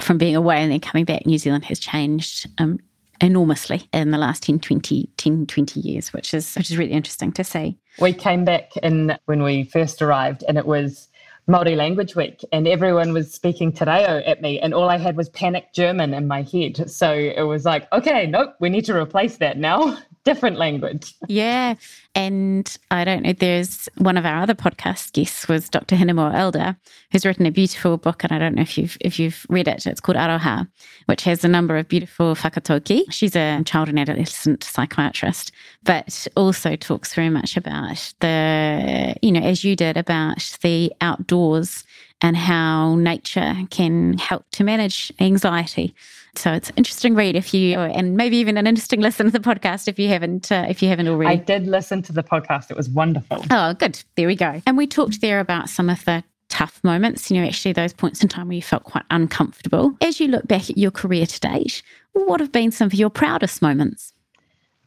from 0.00 0.18
being 0.18 0.36
away 0.36 0.58
and 0.58 0.70
then 0.70 0.80
coming 0.80 1.04
back 1.04 1.26
new 1.26 1.38
zealand 1.38 1.64
has 1.64 1.78
changed 1.78 2.48
um, 2.58 2.78
enormously 3.20 3.88
in 3.92 4.10
the 4.10 4.18
last 4.18 4.42
10 4.42 4.60
20 4.60 5.08
10 5.16 5.46
20 5.46 5.80
years 5.80 6.12
which 6.12 6.34
is 6.34 6.54
which 6.54 6.70
is 6.70 6.78
really 6.78 6.92
interesting 6.92 7.32
to 7.32 7.42
see. 7.42 7.78
We 7.98 8.12
came 8.12 8.44
back 8.44 8.76
in 8.76 9.16
when 9.24 9.42
we 9.42 9.64
first 9.64 10.02
arrived 10.02 10.44
and 10.46 10.58
it 10.58 10.66
was 10.66 11.08
Māori 11.48 11.76
Language 11.76 12.16
Week, 12.16 12.44
and 12.50 12.66
everyone 12.66 13.12
was 13.12 13.32
speaking 13.32 13.70
Te 13.70 13.84
Reo 13.84 14.20
at 14.26 14.42
me, 14.42 14.58
and 14.58 14.74
all 14.74 14.88
I 14.88 14.98
had 14.98 15.16
was 15.16 15.28
panic 15.28 15.72
German 15.72 16.12
in 16.12 16.26
my 16.26 16.42
head. 16.42 16.90
So 16.90 17.12
it 17.12 17.42
was 17.42 17.64
like, 17.64 17.86
okay, 17.92 18.26
nope, 18.26 18.56
we 18.58 18.68
need 18.68 18.84
to 18.86 18.96
replace 18.96 19.36
that 19.36 19.56
now. 19.56 19.96
Different 20.26 20.58
language. 20.58 21.14
Yeah. 21.28 21.74
And 22.14 22.74
I 22.90 23.04
don't 23.04 23.24
know, 23.24 23.34
there's 23.34 23.90
one 23.98 24.16
of 24.16 24.24
our 24.24 24.40
other 24.40 24.54
podcast 24.54 25.12
guests 25.12 25.48
was 25.48 25.68
Dr. 25.68 25.96
Hinemoa 25.96 26.34
Elder, 26.34 26.74
who's 27.12 27.26
written 27.26 27.44
a 27.44 27.50
beautiful 27.50 27.98
book, 27.98 28.24
and 28.24 28.32
I 28.32 28.38
don't 28.38 28.54
know 28.54 28.62
if 28.62 28.78
you've 28.78 28.96
if 29.02 29.18
you've 29.18 29.44
read 29.50 29.68
it. 29.68 29.86
It's 29.86 30.00
called 30.00 30.16
Aroha, 30.16 30.66
which 31.06 31.24
has 31.24 31.44
a 31.44 31.48
number 31.48 31.76
of 31.76 31.88
beautiful 31.88 32.34
whakatauki. 32.34 33.02
She's 33.10 33.36
a 33.36 33.62
child 33.64 33.90
and 33.90 33.98
adolescent 33.98 34.64
psychiatrist, 34.64 35.52
but 35.84 36.26
also 36.36 36.74
talks 36.74 37.12
very 37.12 37.28
much 37.28 37.56
about 37.58 38.14
the, 38.20 39.14
you 39.20 39.32
know, 39.32 39.42
as 39.42 39.62
you 39.62 39.76
did, 39.76 39.98
about 39.98 40.56
the 40.62 40.92
outdoors 41.02 41.84
and 42.22 42.36
how 42.36 42.94
nature 42.96 43.54
can 43.70 44.18
help 44.18 44.44
to 44.52 44.64
manage 44.64 45.12
anxiety. 45.20 45.94
So 46.34 46.52
it's 46.52 46.70
an 46.70 46.76
interesting 46.76 47.14
read 47.14 47.34
if 47.34 47.54
you, 47.54 47.78
and 47.78 48.16
maybe 48.16 48.36
even 48.36 48.58
an 48.58 48.66
interesting 48.66 49.00
listen 49.00 49.26
to 49.26 49.32
the 49.32 49.40
podcast 49.40 49.88
if 49.88 49.98
you 49.98 50.08
haven't, 50.08 50.52
uh, 50.52 50.66
if 50.68 50.82
you 50.82 50.88
haven't 50.88 51.08
already. 51.08 51.32
I 51.32 51.36
did 51.36 51.66
listen 51.66 52.02
to 52.02 52.12
the 52.12 52.22
podcast. 52.22 52.70
It 52.70 52.76
was 52.76 52.88
wonderful. 52.88 53.44
Oh, 53.50 53.74
good. 53.74 54.02
There 54.16 54.26
we 54.26 54.36
go. 54.36 54.60
And 54.66 54.76
we 54.76 54.86
talked 54.86 55.20
there 55.20 55.40
about 55.40 55.68
some 55.70 55.88
of 55.88 56.04
the 56.04 56.22
tough 56.48 56.78
moments, 56.84 57.30
you 57.30 57.40
know, 57.40 57.46
actually 57.46 57.72
those 57.72 57.92
points 57.92 58.22
in 58.22 58.28
time 58.28 58.48
where 58.48 58.54
you 58.54 58.62
felt 58.62 58.84
quite 58.84 59.04
uncomfortable. 59.10 59.96
As 60.00 60.20
you 60.20 60.28
look 60.28 60.46
back 60.46 60.70
at 60.70 60.78
your 60.78 60.90
career 60.90 61.26
to 61.26 61.40
date, 61.40 61.82
what 62.12 62.40
have 62.40 62.52
been 62.52 62.70
some 62.70 62.86
of 62.86 62.94
your 62.94 63.10
proudest 63.10 63.62
moments? 63.62 64.12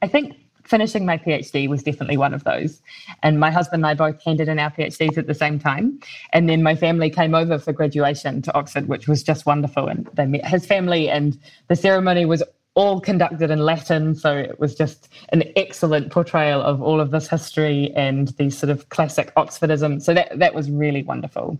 I 0.01 0.07
think 0.07 0.35
finishing 0.69 1.05
my 1.05 1.17
PhD 1.17 1.67
was 1.67 1.83
definitely 1.83 2.17
one 2.17 2.33
of 2.33 2.43
those. 2.43 2.81
And 3.23 3.39
my 3.39 3.49
husband 3.49 3.83
and 3.83 3.87
I 3.87 3.95
both 3.95 4.23
handed 4.23 4.47
in 4.47 4.59
our 4.59 4.69
PhDs 4.69 5.17
at 5.17 5.27
the 5.27 5.33
same 5.33 5.59
time. 5.59 5.99
And 6.31 6.47
then 6.47 6.61
my 6.61 6.75
family 6.75 7.09
came 7.09 7.33
over 7.33 7.57
for 7.57 7.73
graduation 7.73 8.41
to 8.43 8.53
Oxford, 8.53 8.87
which 8.87 9.07
was 9.07 9.23
just 9.23 9.45
wonderful. 9.45 9.87
And 9.87 10.07
they 10.13 10.27
met 10.27 10.45
his 10.45 10.65
family, 10.65 11.09
and 11.09 11.37
the 11.67 11.75
ceremony 11.75 12.25
was 12.25 12.43
all 12.75 13.01
conducted 13.01 13.49
in 13.49 13.59
Latin. 13.59 14.15
So 14.15 14.37
it 14.37 14.59
was 14.59 14.75
just 14.75 15.09
an 15.29 15.43
excellent 15.55 16.11
portrayal 16.11 16.61
of 16.61 16.81
all 16.81 17.01
of 17.01 17.11
this 17.11 17.27
history 17.27 17.91
and 17.95 18.29
these 18.37 18.57
sort 18.57 18.69
of 18.69 18.87
classic 18.89 19.33
Oxfordism. 19.35 20.01
So 20.01 20.13
that, 20.13 20.37
that 20.37 20.53
was 20.53 20.69
really 20.69 21.03
wonderful. 21.03 21.57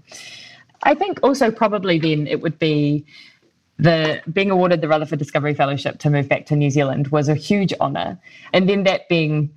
I 0.84 0.94
think 0.94 1.20
also 1.24 1.52
probably 1.52 2.00
then 2.00 2.28
it 2.28 2.42
would 2.42 2.58
be 2.60 3.06
the 3.80 4.22
being 4.32 4.52
awarded 4.52 4.82
the 4.82 4.88
Rutherford 4.88 5.20
Discovery 5.20 5.54
Fellowship 5.54 6.00
to 6.00 6.10
move 6.10 6.28
back 6.28 6.46
to 6.48 6.56
New 6.56 6.70
Zealand 6.70 7.08
was 7.08 7.30
a 7.30 7.36
huge 7.36 7.74
honour. 7.80 8.20
And 8.54 8.68
then 8.68 8.84
that 8.84 9.08
being 9.08 9.52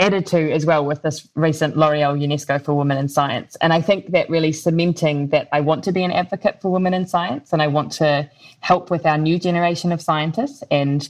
added 0.00 0.26
to 0.26 0.52
as 0.52 0.64
well 0.64 0.84
with 0.84 1.02
this 1.02 1.28
recent 1.34 1.76
L'Oreal 1.76 2.18
UNESCO 2.18 2.64
for 2.64 2.74
Women 2.74 2.96
in 2.98 3.08
Science. 3.08 3.56
And 3.60 3.72
I 3.72 3.80
think 3.80 4.12
that 4.12 4.30
really 4.30 4.52
cementing 4.52 5.28
that 5.28 5.48
I 5.52 5.60
want 5.60 5.84
to 5.84 5.92
be 5.92 6.04
an 6.04 6.12
advocate 6.12 6.62
for 6.62 6.70
women 6.70 6.94
in 6.94 7.06
science 7.06 7.52
and 7.52 7.60
I 7.60 7.66
want 7.66 7.92
to 7.92 8.30
help 8.60 8.90
with 8.90 9.04
our 9.04 9.18
new 9.18 9.38
generation 9.38 9.90
of 9.92 10.00
scientists 10.00 10.62
and 10.70 11.08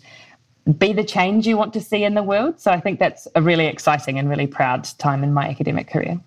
be 0.78 0.92
the 0.92 1.04
change 1.04 1.46
you 1.46 1.56
want 1.56 1.72
to 1.74 1.80
see 1.80 2.02
in 2.02 2.14
the 2.14 2.22
world. 2.22 2.60
So 2.60 2.70
I 2.70 2.80
think 2.80 2.98
that's 2.98 3.28
a 3.34 3.42
really 3.42 3.66
exciting 3.66 4.18
and 4.18 4.28
really 4.28 4.46
proud 4.46 4.84
time 4.98 5.22
in 5.22 5.32
my 5.32 5.48
academic 5.48 5.88
career. 5.88 6.18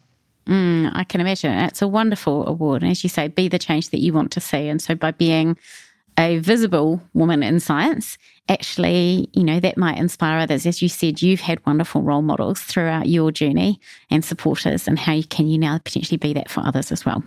Mm, 0.48 0.92
I 0.94 1.04
can 1.04 1.22
imagine. 1.22 1.52
It's 1.52 1.82
a 1.82 1.88
wonderful 1.88 2.48
award. 2.48 2.82
And 2.82 2.92
as 2.92 3.04
you 3.04 3.10
say, 3.10 3.28
be 3.28 3.48
the 3.48 3.60
change 3.60 3.90
that 3.90 4.00
you 4.00 4.14
want 4.14 4.32
to 4.32 4.40
see. 4.40 4.68
And 4.68 4.82
so 4.82 4.96
by 4.96 5.12
being 5.12 5.58
a 6.18 6.40
visible 6.40 7.02
woman 7.14 7.44
in 7.44 7.60
science, 7.60 8.18
actually, 8.50 9.30
you 9.34 9.44
know, 9.44 9.60
that 9.60 9.78
might 9.78 9.98
inspire 9.98 10.40
others. 10.40 10.66
As 10.66 10.82
you 10.82 10.90
said, 10.90 11.22
you've 11.22 11.40
had 11.40 11.66
wonderful 11.66 12.02
role 12.02 12.22
models 12.22 12.60
throughout 12.60 13.08
your 13.08 13.32
journey 13.32 13.80
and 14.10 14.26
supporters, 14.26 14.88
and 14.88 15.00
how 15.00 15.22
can 15.30 15.48
you 15.48 15.58
now 15.58 15.78
potentially 15.78 16.18
be 16.18 16.34
that 16.34 16.50
for 16.50 16.62
others 16.62 16.92
as 16.92 17.06
well? 17.06 17.24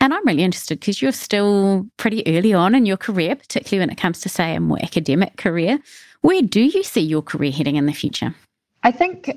And 0.00 0.12
I'm 0.12 0.26
really 0.26 0.42
interested 0.42 0.80
because 0.80 1.00
you're 1.00 1.12
still 1.12 1.86
pretty 1.96 2.26
early 2.26 2.52
on 2.52 2.74
in 2.74 2.86
your 2.86 2.96
career, 2.96 3.36
particularly 3.36 3.82
when 3.82 3.90
it 3.90 4.00
comes 4.00 4.20
to, 4.20 4.28
say, 4.28 4.54
a 4.54 4.60
more 4.60 4.78
academic 4.82 5.36
career. 5.36 5.78
Where 6.22 6.42
do 6.42 6.60
you 6.60 6.82
see 6.82 7.00
your 7.00 7.22
career 7.22 7.52
heading 7.52 7.76
in 7.76 7.86
the 7.86 7.92
future? 7.92 8.34
I 8.82 8.92
think 8.92 9.30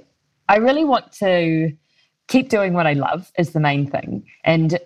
I 0.50 0.58
really 0.58 0.86
want 0.86 1.12
to 1.14 1.72
keep 2.28 2.50
doing 2.50 2.74
what 2.74 2.88
I 2.88 2.94
love 2.94 3.32
is 3.38 3.52
the 3.52 3.60
main 3.60 3.90
thing 3.90 4.26
and 4.44 4.80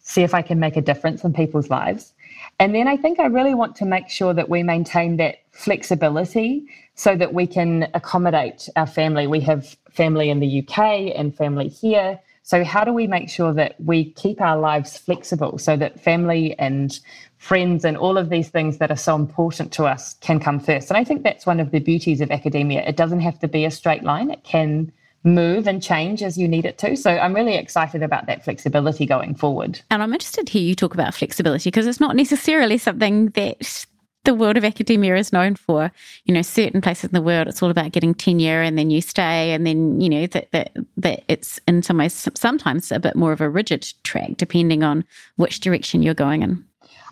see 0.00 0.22
if 0.22 0.34
I 0.34 0.42
can 0.42 0.58
make 0.58 0.76
a 0.76 0.80
difference 0.80 1.22
in 1.22 1.32
people's 1.32 1.68
lives. 1.68 2.14
And 2.58 2.74
then 2.74 2.88
I 2.88 2.96
think 2.96 3.20
I 3.20 3.26
really 3.26 3.54
want 3.54 3.76
to 3.76 3.84
make 3.84 4.08
sure 4.08 4.32
that 4.32 4.48
we 4.48 4.62
maintain 4.62 5.16
that 5.18 5.36
flexibility 5.52 6.66
so 6.94 7.14
that 7.16 7.34
we 7.34 7.46
can 7.46 7.88
accommodate 7.94 8.68
our 8.76 8.86
family. 8.86 9.26
We 9.26 9.40
have 9.40 9.76
family 9.90 10.30
in 10.30 10.40
the 10.40 10.60
UK 10.62 11.12
and 11.14 11.36
family 11.36 11.68
here. 11.68 12.18
So, 12.42 12.64
how 12.64 12.82
do 12.82 12.94
we 12.94 13.06
make 13.06 13.28
sure 13.28 13.52
that 13.52 13.74
we 13.78 14.12
keep 14.12 14.40
our 14.40 14.58
lives 14.58 14.96
flexible 14.96 15.58
so 15.58 15.76
that 15.76 16.00
family 16.00 16.58
and 16.58 16.98
friends 17.36 17.84
and 17.84 17.96
all 17.96 18.16
of 18.16 18.30
these 18.30 18.48
things 18.48 18.78
that 18.78 18.90
are 18.90 18.96
so 18.96 19.14
important 19.14 19.70
to 19.74 19.84
us 19.84 20.14
can 20.20 20.40
come 20.40 20.58
first? 20.58 20.88
And 20.88 20.96
I 20.96 21.04
think 21.04 21.22
that's 21.22 21.44
one 21.44 21.60
of 21.60 21.70
the 21.70 21.80
beauties 21.80 22.22
of 22.22 22.30
academia. 22.30 22.82
It 22.86 22.96
doesn't 22.96 23.20
have 23.20 23.38
to 23.40 23.48
be 23.48 23.66
a 23.66 23.70
straight 23.70 24.02
line, 24.02 24.30
it 24.30 24.44
can 24.44 24.90
move 25.34 25.66
and 25.66 25.82
change 25.82 26.22
as 26.22 26.36
you 26.36 26.48
need 26.48 26.64
it 26.64 26.78
to. 26.78 26.96
So 26.96 27.10
I'm 27.10 27.34
really 27.34 27.56
excited 27.56 28.02
about 28.02 28.26
that 28.26 28.44
flexibility 28.44 29.06
going 29.06 29.34
forward. 29.34 29.80
And 29.90 30.02
I'm 30.02 30.12
interested 30.12 30.46
to 30.46 30.52
hear 30.52 30.62
you 30.62 30.74
talk 30.74 30.94
about 30.94 31.14
flexibility 31.14 31.70
because 31.70 31.86
it's 31.86 32.00
not 32.00 32.16
necessarily 32.16 32.78
something 32.78 33.30
that 33.30 33.86
the 34.24 34.34
world 34.34 34.56
of 34.56 34.64
academia 34.64 35.16
is 35.16 35.32
known 35.32 35.54
for. 35.54 35.90
You 36.24 36.34
know, 36.34 36.42
certain 36.42 36.80
places 36.80 37.04
in 37.04 37.14
the 37.14 37.22
world, 37.22 37.48
it's 37.48 37.62
all 37.62 37.70
about 37.70 37.92
getting 37.92 38.14
tenure 38.14 38.60
and 38.60 38.76
then 38.78 38.90
you 38.90 39.00
stay, 39.00 39.52
and 39.52 39.66
then 39.66 40.00
you 40.00 40.10
know 40.10 40.26
that 40.26 40.50
that 40.52 40.72
that 40.98 41.24
it's 41.28 41.58
in 41.66 41.82
some 41.82 41.98
ways 41.98 42.28
sometimes 42.34 42.92
a 42.92 43.00
bit 43.00 43.16
more 43.16 43.32
of 43.32 43.40
a 43.40 43.48
rigid 43.48 43.90
track, 44.02 44.36
depending 44.36 44.82
on 44.82 45.04
which 45.36 45.60
direction 45.60 46.02
you're 46.02 46.14
going 46.14 46.42
in. 46.42 46.62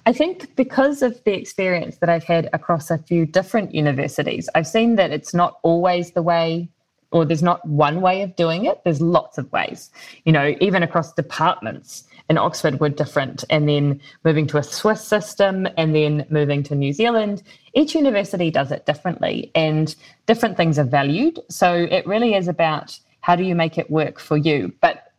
I 0.05 0.12
think 0.12 0.55
because 0.55 1.02
of 1.02 1.22
the 1.24 1.33
experience 1.33 1.96
that 1.98 2.09
I've 2.09 2.22
had 2.22 2.48
across 2.52 2.90
a 2.90 2.98
few 2.98 3.26
different 3.26 3.74
universities, 3.74 4.48
I've 4.55 4.66
seen 4.66 4.94
that 4.96 5.11
it's 5.11 5.35
not 5.35 5.59
always 5.62 6.12
the 6.12 6.22
way 6.22 6.68
or 7.11 7.25
there's 7.25 7.42
not 7.42 7.66
one 7.66 8.01
way 8.01 8.23
of 8.23 8.35
doing 8.37 8.64
it 8.64 8.83
there's 8.85 9.01
lots 9.01 9.38
of 9.38 9.51
ways. 9.53 9.90
You 10.25 10.33
know 10.33 10.55
even 10.61 10.83
across 10.83 11.12
departments 11.12 12.05
in 12.29 12.38
oxford 12.38 12.81
were 12.81 12.88
different 12.88 13.45
and 13.51 13.69
then 13.69 14.01
moving 14.25 14.47
to 14.49 14.59
a 14.59 14.62
swiss 14.62 15.05
system 15.05 15.69
and 15.77 15.95
then 15.95 16.27
moving 16.29 16.62
to 16.64 16.75
new 16.75 16.92
zealand. 16.92 17.42
Each 17.75 17.95
university 17.95 18.51
does 18.51 18.73
it 18.73 18.87
differently 18.87 19.51
and 19.55 19.95
different 20.27 20.57
things 20.57 20.79
are 20.79 20.85
valued. 20.85 21.38
So 21.49 21.73
it 21.73 22.07
really 22.07 22.35
is 22.35 22.49
about 22.49 22.99
how 23.21 23.37
do 23.37 23.45
you 23.45 23.55
make 23.55 23.79
it 23.79 23.90
work 23.90 24.19
for 24.19 24.37
you. 24.37 24.73
But 24.81 25.12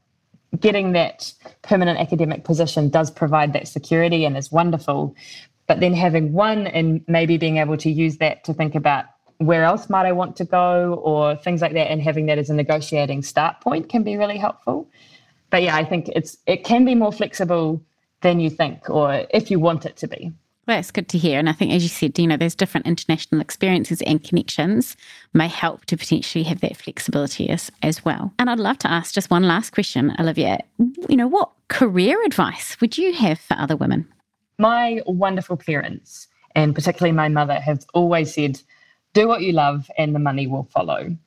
getting 0.60 0.93
that 0.93 1.34
permanent 1.62 2.00
academic 2.00 2.43
position 2.43 2.89
does 2.89 3.12
provide 3.12 3.54
that 3.54 3.67
security 3.67 4.26
and 4.26 4.38
is 4.38 4.52
wonderful. 4.52 5.15
But 5.67 5.80
then 5.82 5.93
having 5.93 6.34
one 6.34 6.67
and 6.67 7.04
maybe 7.08 7.38
being 7.38 7.58
able 7.58 7.78
to 7.78 7.91
use 7.91 8.17
that 8.17 8.43
to 8.45 8.54
think 8.54 8.76
about 8.76 9.06
where 9.39 9.63
else 9.63 9.89
might 9.89 10.06
I 10.06 10.12
want 10.12 10.36
to 10.38 10.45
go 10.45 10.95
or 11.04 11.36
things 11.36 11.62
like 11.62 11.73
that 11.73 11.91
and 11.91 12.02
having 12.02 12.26
that 12.28 12.38
as 12.38 12.50
a 12.50 12.54
negotiating 12.54 13.21
start 13.23 13.62
point 13.62 13.89
can 13.89 14.04
be 14.04 14.17
really 14.17 14.38
helpful. 14.38 14.89
But 15.50 15.63
yeah, 15.63 15.76
I 15.76 15.84
think 15.84 16.10
it's 16.10 16.38
it 16.45 16.63
can 16.63 16.86
be 16.86 16.95
more 16.95 17.12
flexible 17.12 17.82
than 18.21 18.39
you 18.39 18.50
think 18.50 18.89
or 18.89 19.26
if 19.30 19.52
you 19.52 19.60
want 19.60 19.86
it 19.86 19.95
to 19.97 20.08
be. 20.08 20.32
Well, 20.67 20.76
that's 20.76 20.91
good 20.91 21.08
to 21.10 21.17
hear. 21.17 21.39
And 21.39 21.47
I 21.47 21.54
think, 21.54 21.71
as 21.71 21.82
you 21.82 21.88
said, 21.88 22.19
you 22.19 22.28
know, 22.28 22.36
there's 22.36 22.54
different 22.54 22.88
international 22.88 23.39
experiences 23.39 24.02
and 24.02 24.21
connections 24.21 24.97
may 25.34 25.47
help 25.47 25.86
to 25.86 25.95
potentially 25.95 26.43
have 26.43 26.60
that 26.60 26.76
flexibility 26.76 27.50
as, 27.50 27.71
as 27.84 28.04
well. 28.04 28.34
And 28.38 28.50
I'd 28.50 28.60
love 28.60 28.78
to 28.80 28.91
ask 28.91 29.13
just 29.13 29.30
one 29.30 29.43
last 29.43 29.69
question, 29.69 30.13
Olivia. 30.19 30.60
You 31.08 31.15
know, 31.15 31.28
what 31.28 31.52
career 31.69 32.21
advice 32.26 32.82
would 32.82 32.97
you 32.97 33.13
have 33.13 33.39
for 33.39 33.54
other 33.58 33.78
women? 33.78 34.10
My 34.58 35.02
wonderful 35.06 35.56
parents, 35.56 36.28
and 36.54 36.76
particularly 36.76 37.13
my 37.13 37.30
mother, 37.30 37.62
have 37.62 37.86
always 37.93 38.34
said, 38.34 38.60
do 39.17 39.27
what 39.27 39.41
you 39.41 39.51
love 39.51 39.89
and 39.97 40.13
the 40.13 40.19
money 40.19 40.45
will 40.45 40.67
follow. 40.71 41.17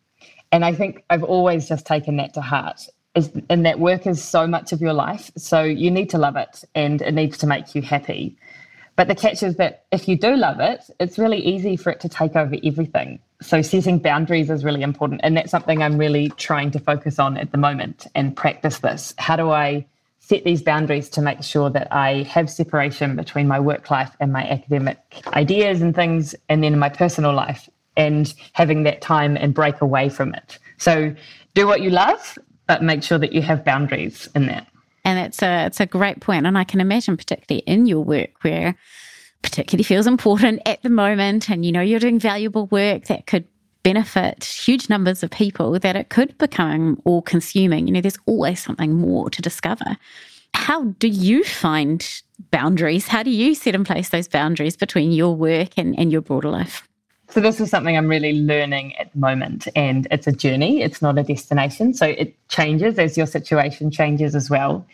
And 0.52 0.64
I 0.64 0.72
think 0.72 1.02
I've 1.10 1.24
always 1.24 1.68
just 1.68 1.84
taken 1.86 2.16
that 2.18 2.34
to 2.34 2.40
heart. 2.40 2.88
Is, 3.16 3.30
and 3.48 3.66
that 3.66 3.80
work 3.80 4.06
is 4.06 4.22
so 4.22 4.46
much 4.46 4.72
of 4.72 4.80
your 4.80 4.92
life. 4.92 5.32
So 5.36 5.64
you 5.64 5.90
need 5.90 6.08
to 6.10 6.18
love 6.18 6.36
it 6.36 6.64
and 6.76 7.02
it 7.02 7.12
needs 7.12 7.36
to 7.38 7.46
make 7.48 7.74
you 7.74 7.82
happy. 7.82 8.36
But 8.94 9.08
the 9.08 9.16
catch 9.16 9.42
is 9.42 9.56
that 9.56 9.86
if 9.90 10.06
you 10.06 10.16
do 10.16 10.36
love 10.36 10.60
it, 10.60 10.82
it's 11.00 11.18
really 11.18 11.38
easy 11.38 11.76
for 11.76 11.90
it 11.90 11.98
to 12.00 12.08
take 12.08 12.36
over 12.36 12.54
everything. 12.62 13.18
So 13.42 13.60
setting 13.60 13.98
boundaries 13.98 14.50
is 14.50 14.64
really 14.64 14.82
important. 14.82 15.22
And 15.24 15.36
that's 15.36 15.50
something 15.50 15.82
I'm 15.82 15.98
really 15.98 16.28
trying 16.36 16.70
to 16.72 16.78
focus 16.78 17.18
on 17.18 17.36
at 17.38 17.50
the 17.50 17.58
moment 17.58 18.06
and 18.14 18.36
practice 18.36 18.78
this. 18.78 19.14
How 19.18 19.34
do 19.34 19.50
I 19.50 19.84
set 20.20 20.44
these 20.44 20.62
boundaries 20.62 21.08
to 21.08 21.20
make 21.20 21.42
sure 21.42 21.70
that 21.70 21.88
I 21.90 22.22
have 22.22 22.48
separation 22.48 23.16
between 23.16 23.48
my 23.48 23.58
work 23.58 23.90
life 23.90 24.12
and 24.20 24.32
my 24.32 24.48
academic 24.48 24.98
ideas 25.32 25.82
and 25.82 25.92
things, 25.92 26.36
and 26.48 26.62
then 26.62 26.78
my 26.78 26.88
personal 26.88 27.34
life, 27.34 27.68
and 27.96 28.32
having 28.52 28.82
that 28.84 29.00
time 29.00 29.36
and 29.36 29.54
break 29.54 29.80
away 29.80 30.08
from 30.08 30.34
it. 30.34 30.58
So 30.78 31.14
do 31.54 31.66
what 31.66 31.82
you 31.82 31.90
love, 31.90 32.38
but 32.66 32.82
make 32.82 33.02
sure 33.02 33.18
that 33.18 33.32
you 33.32 33.42
have 33.42 33.64
boundaries 33.64 34.28
in 34.34 34.46
that. 34.46 34.66
And 35.04 35.18
it's 35.18 35.42
a 35.42 35.66
it's 35.66 35.80
a 35.80 35.86
great 35.86 36.20
point. 36.20 36.46
and 36.46 36.56
I 36.56 36.64
can 36.64 36.80
imagine 36.80 37.16
particularly 37.16 37.62
in 37.66 37.86
your 37.86 38.00
work 38.00 38.30
where 38.42 38.76
particularly 39.42 39.84
feels 39.84 40.06
important 40.06 40.60
at 40.66 40.82
the 40.82 40.90
moment 40.90 41.48
and 41.48 41.64
you 41.64 41.72
know 41.72 41.80
you're 41.80 41.98
doing 41.98 42.18
valuable 42.18 42.66
work 42.66 43.06
that 43.06 43.26
could 43.26 43.46
benefit 43.82 44.44
huge 44.44 44.88
numbers 44.88 45.22
of 45.22 45.30
people 45.30 45.78
that 45.78 45.96
it 45.96 46.10
could 46.10 46.36
become 46.38 47.00
all 47.04 47.22
consuming. 47.22 47.86
You 47.86 47.94
know, 47.94 48.00
there's 48.00 48.18
always 48.26 48.62
something 48.62 48.94
more 48.94 49.30
to 49.30 49.42
discover. 49.42 49.96
How 50.54 50.84
do 50.98 51.08
you 51.08 51.44
find 51.44 52.06
boundaries? 52.50 53.08
How 53.08 53.22
do 53.22 53.30
you 53.30 53.54
set 53.54 53.74
in 53.74 53.84
place 53.84 54.10
those 54.10 54.28
boundaries 54.28 54.76
between 54.76 55.12
your 55.12 55.34
work 55.34 55.70
and, 55.76 55.98
and 55.98 56.12
your 56.12 56.20
broader 56.20 56.50
life? 56.50 56.86
So, 57.30 57.40
this 57.40 57.60
is 57.60 57.70
something 57.70 57.96
I'm 57.96 58.08
really 58.08 58.32
learning 58.32 58.96
at 58.96 59.12
the 59.12 59.18
moment, 59.20 59.68
and 59.76 60.08
it's 60.10 60.26
a 60.26 60.32
journey, 60.32 60.82
it's 60.82 61.00
not 61.00 61.16
a 61.16 61.22
destination. 61.22 61.94
So, 61.94 62.06
it 62.06 62.34
changes 62.48 62.98
as 62.98 63.16
your 63.16 63.26
situation 63.26 63.92
changes 63.92 64.34
as 64.34 64.50
well. 64.50 64.84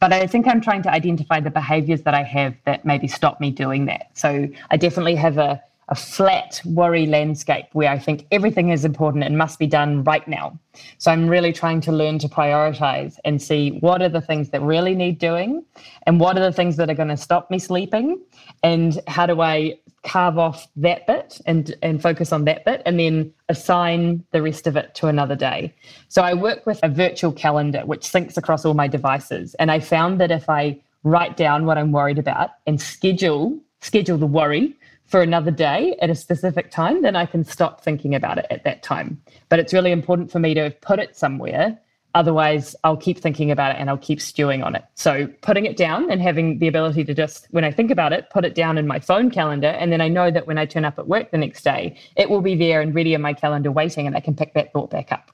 But 0.00 0.12
I 0.12 0.26
think 0.26 0.48
I'm 0.48 0.60
trying 0.60 0.82
to 0.82 0.90
identify 0.90 1.38
the 1.38 1.50
behaviors 1.50 2.02
that 2.02 2.12
I 2.12 2.24
have 2.24 2.54
that 2.64 2.84
maybe 2.84 3.06
stop 3.06 3.40
me 3.40 3.52
doing 3.52 3.86
that. 3.86 4.10
So, 4.14 4.48
I 4.72 4.76
definitely 4.76 5.14
have 5.14 5.38
a 5.38 5.62
a 5.88 5.94
flat 5.94 6.60
worry 6.64 7.06
landscape 7.06 7.66
where 7.72 7.90
I 7.90 7.98
think 7.98 8.26
everything 8.32 8.70
is 8.70 8.84
important 8.84 9.22
and 9.22 9.38
must 9.38 9.58
be 9.58 9.66
done 9.66 10.02
right 10.02 10.26
now. 10.26 10.58
So 10.98 11.12
I'm 11.12 11.28
really 11.28 11.52
trying 11.52 11.80
to 11.82 11.92
learn 11.92 12.18
to 12.18 12.28
prioritize 12.28 13.16
and 13.24 13.40
see 13.40 13.78
what 13.80 14.02
are 14.02 14.08
the 14.08 14.20
things 14.20 14.50
that 14.50 14.60
really 14.62 14.94
need 14.94 15.18
doing 15.18 15.64
and 16.06 16.18
what 16.18 16.36
are 16.36 16.44
the 16.44 16.52
things 16.52 16.76
that 16.76 16.90
are 16.90 16.94
going 16.94 17.08
to 17.08 17.16
stop 17.16 17.50
me 17.50 17.58
sleeping 17.58 18.20
and 18.62 19.00
how 19.06 19.26
do 19.26 19.40
I 19.40 19.78
carve 20.02 20.38
off 20.38 20.68
that 20.76 21.06
bit 21.06 21.40
and 21.46 21.74
and 21.82 22.00
focus 22.00 22.32
on 22.32 22.44
that 22.44 22.64
bit 22.64 22.80
and 22.86 22.98
then 22.98 23.32
assign 23.48 24.24
the 24.30 24.42
rest 24.42 24.66
of 24.66 24.76
it 24.76 24.94
to 24.96 25.06
another 25.06 25.36
day. 25.36 25.74
So 26.08 26.22
I 26.22 26.34
work 26.34 26.66
with 26.66 26.80
a 26.82 26.88
virtual 26.88 27.32
calendar 27.32 27.84
which 27.86 28.02
syncs 28.02 28.36
across 28.36 28.64
all 28.64 28.74
my 28.74 28.88
devices 28.88 29.54
and 29.54 29.70
I 29.70 29.80
found 29.80 30.20
that 30.20 30.30
if 30.30 30.48
I 30.48 30.80
write 31.04 31.36
down 31.36 31.64
what 31.66 31.78
I'm 31.78 31.92
worried 31.92 32.18
about 32.18 32.50
and 32.66 32.80
schedule 32.80 33.58
schedule 33.80 34.18
the 34.18 34.26
worry 34.26 34.74
for 35.06 35.22
another 35.22 35.50
day 35.50 35.96
at 36.02 36.10
a 36.10 36.14
specific 36.14 36.70
time, 36.70 37.02
then 37.02 37.16
I 37.16 37.26
can 37.26 37.44
stop 37.44 37.82
thinking 37.82 38.14
about 38.14 38.38
it 38.38 38.46
at 38.50 38.64
that 38.64 38.82
time. 38.82 39.20
But 39.48 39.58
it's 39.58 39.72
really 39.72 39.92
important 39.92 40.30
for 40.30 40.38
me 40.38 40.54
to 40.54 40.70
put 40.80 40.98
it 40.98 41.16
somewhere. 41.16 41.78
Otherwise, 42.14 42.74
I'll 42.82 42.96
keep 42.96 43.18
thinking 43.18 43.50
about 43.50 43.74
it 43.74 43.78
and 43.78 43.90
I'll 43.90 43.98
keep 43.98 44.22
stewing 44.22 44.62
on 44.62 44.74
it. 44.74 44.84
So, 44.94 45.28
putting 45.42 45.66
it 45.66 45.76
down 45.76 46.10
and 46.10 46.22
having 46.22 46.58
the 46.58 46.66
ability 46.66 47.04
to 47.04 47.14
just, 47.14 47.46
when 47.50 47.62
I 47.62 47.70
think 47.70 47.90
about 47.90 48.14
it, 48.14 48.30
put 48.30 48.44
it 48.44 48.54
down 48.54 48.78
in 48.78 48.86
my 48.86 48.98
phone 48.98 49.30
calendar. 49.30 49.68
And 49.68 49.92
then 49.92 50.00
I 50.00 50.08
know 50.08 50.30
that 50.30 50.46
when 50.46 50.56
I 50.56 50.64
turn 50.64 50.86
up 50.86 50.98
at 50.98 51.08
work 51.08 51.30
the 51.30 51.36
next 51.36 51.62
day, 51.62 51.98
it 52.16 52.30
will 52.30 52.40
be 52.40 52.56
there 52.56 52.80
and 52.80 52.94
ready 52.94 53.12
in 53.12 53.20
my 53.20 53.34
calendar 53.34 53.70
waiting, 53.70 54.06
and 54.06 54.16
I 54.16 54.20
can 54.20 54.34
pick 54.34 54.54
that 54.54 54.72
thought 54.72 54.90
back 54.90 55.12
up. 55.12 55.30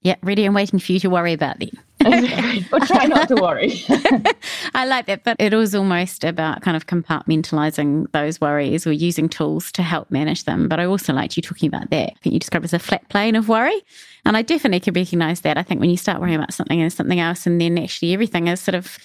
Yeah, 0.00 0.16
ready 0.22 0.46
and 0.46 0.54
waiting 0.54 0.78
for 0.78 0.92
you 0.92 1.00
to 1.00 1.10
worry 1.10 1.32
about 1.32 1.60
them. 1.60 1.70
or 2.72 2.80
try 2.80 3.06
not 3.06 3.28
to 3.28 3.36
worry. 3.36 3.84
I 4.74 4.84
like 4.86 5.06
that, 5.06 5.24
but 5.24 5.36
it 5.38 5.54
was 5.54 5.74
almost 5.74 6.24
about 6.24 6.62
kind 6.62 6.76
of 6.76 6.86
compartmentalizing 6.86 8.10
those 8.12 8.40
worries 8.40 8.86
or 8.86 8.92
using 8.92 9.28
tools 9.28 9.72
to 9.72 9.82
help 9.82 10.10
manage 10.10 10.44
them. 10.44 10.68
But 10.68 10.80
I 10.80 10.84
also 10.84 11.12
liked 11.12 11.36
you 11.36 11.42
talking 11.42 11.68
about 11.68 11.90
that. 11.90 12.10
I 12.10 12.18
think 12.22 12.32
you 12.32 12.40
described 12.40 12.64
as 12.64 12.72
a 12.72 12.78
flat 12.78 13.08
plane 13.08 13.36
of 13.36 13.48
worry. 13.48 13.80
And 14.24 14.36
I 14.36 14.42
definitely 14.42 14.80
can 14.80 14.94
recognize 14.94 15.40
that. 15.40 15.58
I 15.58 15.62
think 15.62 15.80
when 15.80 15.90
you 15.90 15.96
start 15.96 16.20
worrying 16.20 16.36
about 16.36 16.52
something 16.52 16.80
and 16.80 16.92
something 16.92 17.20
else, 17.20 17.46
and 17.46 17.60
then 17.60 17.78
actually 17.78 18.12
everything 18.12 18.48
is 18.48 18.60
sort 18.60 18.74
of 18.74 18.98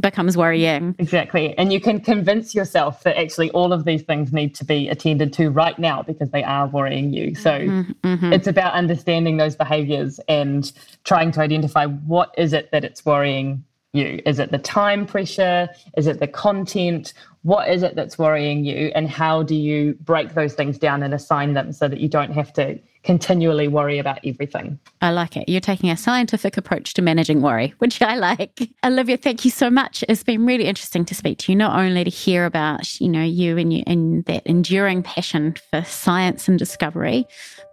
becomes 0.00 0.36
worrying. 0.36 0.94
Exactly. 0.98 1.56
And 1.56 1.72
you 1.72 1.80
can 1.80 2.00
convince 2.00 2.54
yourself 2.54 3.02
that 3.04 3.18
actually 3.18 3.50
all 3.50 3.72
of 3.72 3.84
these 3.84 4.02
things 4.02 4.32
need 4.32 4.54
to 4.56 4.64
be 4.64 4.88
attended 4.88 5.32
to 5.34 5.50
right 5.50 5.78
now 5.78 6.02
because 6.02 6.30
they 6.30 6.44
are 6.44 6.66
worrying 6.66 7.12
you. 7.12 7.34
So 7.34 7.50
mm-hmm, 7.50 8.06
mm-hmm. 8.06 8.32
it's 8.32 8.46
about 8.46 8.74
understanding 8.74 9.36
those 9.38 9.56
behaviors 9.56 10.20
and 10.28 10.70
trying 11.04 11.32
to 11.32 11.40
identify 11.40 11.86
what 11.86 12.34
is 12.36 12.52
it 12.52 12.70
that 12.72 12.84
it's 12.84 13.04
worrying 13.04 13.64
you? 13.94 14.20
Is 14.26 14.38
it 14.38 14.50
the 14.50 14.58
time 14.58 15.06
pressure? 15.06 15.68
Is 15.96 16.06
it 16.06 16.18
the 16.20 16.26
content? 16.26 17.14
What 17.44 17.68
is 17.68 17.82
it 17.82 17.94
that's 17.94 18.18
worrying 18.18 18.64
you? 18.64 18.90
And 18.94 19.08
how 19.08 19.42
do 19.42 19.54
you 19.54 19.96
break 20.00 20.34
those 20.34 20.54
things 20.54 20.78
down 20.78 21.02
and 21.02 21.14
assign 21.14 21.52
them 21.52 21.72
so 21.72 21.88
that 21.88 22.00
you 22.00 22.08
don't 22.08 22.32
have 22.32 22.52
to 22.54 22.78
continually 23.04 23.68
worry 23.68 23.98
about 23.98 24.18
everything. 24.24 24.78
I 25.02 25.10
like 25.12 25.36
it. 25.36 25.48
You're 25.48 25.60
taking 25.60 25.90
a 25.90 25.96
scientific 25.96 26.56
approach 26.56 26.94
to 26.94 27.02
managing 27.02 27.42
worry, 27.42 27.74
which 27.78 28.02
I 28.02 28.16
like. 28.16 28.70
Olivia, 28.84 29.16
thank 29.16 29.44
you 29.44 29.50
so 29.50 29.70
much. 29.70 30.02
It's 30.08 30.24
been 30.24 30.46
really 30.46 30.64
interesting 30.64 31.04
to 31.04 31.14
speak 31.14 31.38
to 31.40 31.52
you, 31.52 31.56
not 31.56 31.78
only 31.78 32.02
to 32.02 32.10
hear 32.10 32.46
about, 32.46 33.00
you 33.00 33.08
know, 33.08 33.22
you 33.22 33.58
and, 33.58 33.72
you, 33.72 33.84
and 33.86 34.24
that 34.24 34.44
enduring 34.46 35.02
passion 35.02 35.54
for 35.70 35.84
science 35.84 36.48
and 36.48 36.58
discovery, 36.58 37.26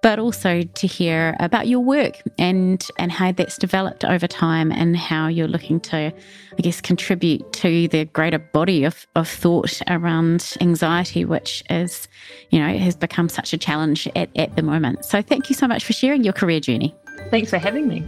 but 0.03 0.19
also 0.19 0.63
to 0.63 0.87
hear 0.87 1.35
about 1.39 1.67
your 1.67 1.79
work 1.79 2.21
and 2.37 2.87
and 2.97 3.11
how 3.11 3.31
that's 3.31 3.57
developed 3.57 4.03
over 4.03 4.27
time 4.27 4.71
and 4.71 4.97
how 4.97 5.27
you're 5.27 5.47
looking 5.47 5.79
to, 5.79 5.97
I 5.97 6.61
guess, 6.61 6.81
contribute 6.81 7.53
to 7.53 7.87
the 7.87 8.05
greater 8.05 8.39
body 8.39 8.83
of, 8.83 9.07
of 9.15 9.27
thought 9.61 9.81
around 9.87 10.55
anxiety, 10.61 11.25
which 11.25 11.63
is, 11.69 12.07
you 12.49 12.59
know, 12.59 12.77
has 12.77 12.95
become 12.95 13.29
such 13.29 13.53
a 13.53 13.57
challenge 13.57 14.07
at, 14.15 14.29
at 14.35 14.55
the 14.55 14.61
moment. 14.61 15.05
So 15.05 15.21
thank 15.21 15.49
you 15.49 15.55
so 15.55 15.67
much 15.67 15.83
for 15.83 15.93
sharing 15.93 16.23
your 16.23 16.33
career 16.33 16.59
journey. 16.59 16.95
Thanks 17.29 17.49
for 17.49 17.57
having 17.57 17.87
me. 17.87 18.03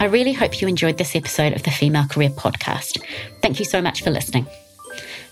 I 0.00 0.06
really 0.06 0.32
hope 0.32 0.60
you 0.60 0.68
enjoyed 0.68 0.98
this 0.98 1.16
episode 1.16 1.54
of 1.54 1.62
the 1.62 1.70
Female 1.70 2.04
Career 2.04 2.28
Podcast. 2.30 3.02
Thank 3.40 3.58
you 3.58 3.64
so 3.64 3.80
much 3.80 4.02
for 4.02 4.10
listening. 4.10 4.46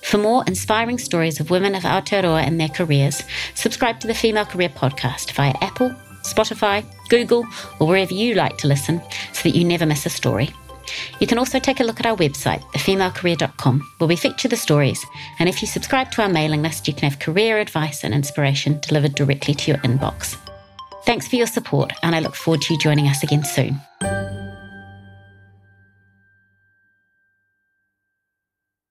For 0.02 0.18
more 0.18 0.44
inspiring 0.46 0.98
stories 0.98 1.40
of 1.40 1.50
women 1.50 1.74
of 1.74 1.82
Aotearoa 1.82 2.42
and 2.42 2.58
their 2.58 2.68
careers, 2.68 3.22
subscribe 3.54 4.00
to 4.00 4.06
the 4.06 4.14
Female 4.14 4.46
Career 4.46 4.70
Podcast 4.70 5.32
via 5.32 5.52
Apple, 5.60 5.90
Spotify, 6.22 6.84
Google, 7.08 7.46
or 7.78 7.86
wherever 7.86 8.14
you 8.14 8.34
like 8.34 8.56
to 8.58 8.66
listen 8.66 9.00
so 9.32 9.48
that 9.48 9.56
you 9.56 9.64
never 9.64 9.84
miss 9.84 10.06
a 10.06 10.10
story. 10.10 10.50
You 11.20 11.26
can 11.26 11.38
also 11.38 11.58
take 11.58 11.80
a 11.80 11.84
look 11.84 12.00
at 12.00 12.06
our 12.06 12.16
website, 12.16 12.62
thefemalecareer.com, 12.72 13.92
where 13.98 14.08
we 14.08 14.16
feature 14.16 14.48
the 14.48 14.56
stories. 14.56 15.04
And 15.38 15.48
if 15.48 15.62
you 15.62 15.68
subscribe 15.68 16.10
to 16.12 16.22
our 16.22 16.28
mailing 16.28 16.62
list, 16.62 16.88
you 16.88 16.94
can 16.94 17.08
have 17.08 17.18
career 17.18 17.58
advice 17.58 18.04
and 18.04 18.14
inspiration 18.14 18.80
delivered 18.80 19.14
directly 19.14 19.54
to 19.54 19.70
your 19.70 19.80
inbox. 19.80 20.36
Thanks 21.04 21.26
for 21.26 21.36
your 21.36 21.46
support, 21.46 21.92
and 22.02 22.14
I 22.14 22.20
look 22.20 22.34
forward 22.34 22.62
to 22.62 22.74
you 22.74 22.78
joining 22.78 23.08
us 23.08 23.22
again 23.22 23.44
soon. 23.44 23.80